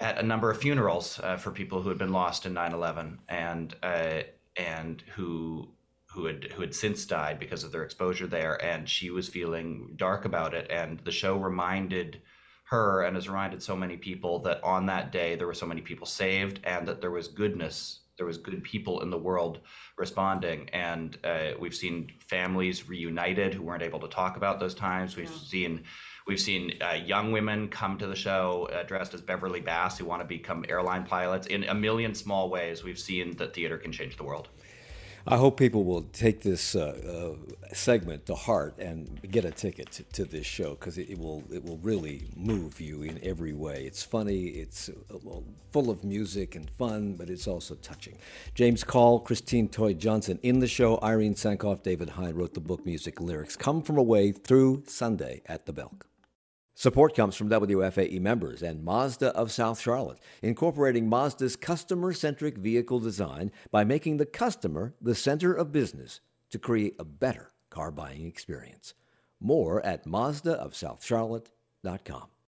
at 0.00 0.18
a 0.18 0.22
number 0.22 0.50
of 0.50 0.58
funerals 0.58 1.20
uh, 1.22 1.36
for 1.36 1.50
people 1.50 1.82
who 1.82 1.88
had 1.88 1.98
been 1.98 2.12
lost 2.12 2.46
in 2.46 2.54
9/11, 2.54 3.18
and 3.28 3.76
uh, 3.82 4.22
and 4.56 5.02
who 5.14 5.68
who 6.06 6.26
had 6.26 6.44
who 6.52 6.60
had 6.60 6.74
since 6.74 7.04
died 7.06 7.38
because 7.38 7.64
of 7.64 7.72
their 7.72 7.82
exposure 7.82 8.26
there, 8.26 8.62
and 8.64 8.88
she 8.88 9.10
was 9.10 9.28
feeling 9.28 9.94
dark 9.96 10.24
about 10.24 10.54
it, 10.54 10.70
and 10.70 11.00
the 11.00 11.12
show 11.12 11.36
reminded 11.36 12.20
her 12.64 13.02
and 13.02 13.14
has 13.16 13.28
reminded 13.28 13.62
so 13.62 13.76
many 13.76 13.96
people 13.96 14.38
that 14.40 14.62
on 14.64 14.86
that 14.86 15.12
day 15.12 15.36
there 15.36 15.46
were 15.46 15.54
so 15.54 15.66
many 15.66 15.80
people 15.80 16.06
saved 16.06 16.60
and 16.64 16.88
that 16.88 17.00
there 17.00 17.10
was 17.10 17.28
goodness 17.28 18.00
there 18.16 18.26
was 18.26 18.38
good 18.38 18.62
people 18.62 19.00
in 19.02 19.10
the 19.10 19.18
world 19.18 19.60
responding 19.98 20.68
and 20.70 21.18
uh, 21.24 21.50
we've 21.60 21.74
seen 21.74 22.10
families 22.20 22.88
reunited 22.88 23.52
who 23.52 23.62
weren't 23.62 23.82
able 23.82 24.00
to 24.00 24.08
talk 24.08 24.36
about 24.36 24.60
those 24.60 24.74
times 24.74 25.16
we've 25.16 25.30
yeah. 25.30 25.38
seen 25.46 25.84
we've 26.26 26.40
seen 26.40 26.72
uh, 26.82 26.94
young 26.94 27.32
women 27.32 27.68
come 27.68 27.98
to 27.98 28.06
the 28.06 28.16
show 28.16 28.68
uh, 28.72 28.82
dressed 28.84 29.14
as 29.14 29.20
Beverley 29.20 29.60
Bass 29.60 29.98
who 29.98 30.04
want 30.04 30.22
to 30.22 30.26
become 30.26 30.64
airline 30.68 31.04
pilots 31.04 31.46
in 31.46 31.64
a 31.64 31.74
million 31.74 32.14
small 32.14 32.48
ways 32.48 32.82
we've 32.82 32.98
seen 32.98 33.36
that 33.36 33.54
theater 33.54 33.78
can 33.78 33.92
change 33.92 34.16
the 34.16 34.24
world 34.24 34.48
I 35.26 35.38
hope 35.38 35.56
people 35.56 35.84
will 35.84 36.02
take 36.02 36.42
this 36.42 36.74
uh, 36.74 37.34
uh, 37.34 37.74
segment 37.74 38.26
to 38.26 38.34
heart 38.34 38.78
and 38.78 39.22
get 39.30 39.46
a 39.46 39.50
ticket 39.50 39.90
to, 39.92 40.02
to 40.02 40.24
this 40.26 40.44
show 40.44 40.70
because 40.74 40.98
it, 40.98 41.08
it, 41.08 41.18
will 41.18 41.42
it 41.50 41.64
will 41.64 41.78
really 41.78 42.24
move 42.36 42.78
you 42.78 43.02
in 43.02 43.18
every 43.22 43.54
way. 43.54 43.84
It's 43.86 44.02
funny, 44.02 44.48
it's 44.48 44.90
uh, 44.90 45.16
full 45.72 45.88
of 45.88 46.04
music 46.04 46.54
and 46.54 46.68
fun, 46.68 47.14
but 47.14 47.30
it's 47.30 47.48
also 47.48 47.74
touching. 47.76 48.18
James 48.54 48.84
Kall, 48.84 49.18
Christine 49.18 49.70
Toy 49.70 49.94
Johnson 49.94 50.38
in 50.42 50.58
the 50.58 50.68
show. 50.68 50.98
Irene 51.02 51.34
Sankoff, 51.34 51.82
David 51.82 52.10
Hein 52.10 52.34
wrote 52.34 52.52
the 52.52 52.60
book, 52.60 52.84
music, 52.84 53.18
lyrics. 53.18 53.56
Come 53.56 53.80
from 53.80 53.96
away 53.96 54.30
through 54.30 54.84
Sunday 54.88 55.40
at 55.46 55.64
the 55.64 55.72
Belk. 55.72 56.06
Support 56.76 57.14
comes 57.14 57.36
from 57.36 57.50
WFAE 57.50 58.20
members 58.20 58.60
and 58.60 58.82
Mazda 58.82 59.28
of 59.36 59.52
South 59.52 59.80
Charlotte, 59.80 60.18
incorporating 60.42 61.08
Mazda's 61.08 61.54
customer 61.54 62.12
centric 62.12 62.58
vehicle 62.58 62.98
design 62.98 63.52
by 63.70 63.84
making 63.84 64.16
the 64.16 64.26
customer 64.26 64.92
the 65.00 65.14
center 65.14 65.54
of 65.54 65.70
business 65.70 66.18
to 66.50 66.58
create 66.58 66.96
a 66.98 67.04
better 67.04 67.52
car 67.70 67.92
buying 67.92 68.26
experience. 68.26 68.94
More 69.40 69.86
at 69.86 70.04
Mazdaofsouthcharlotte.com. 70.04 72.33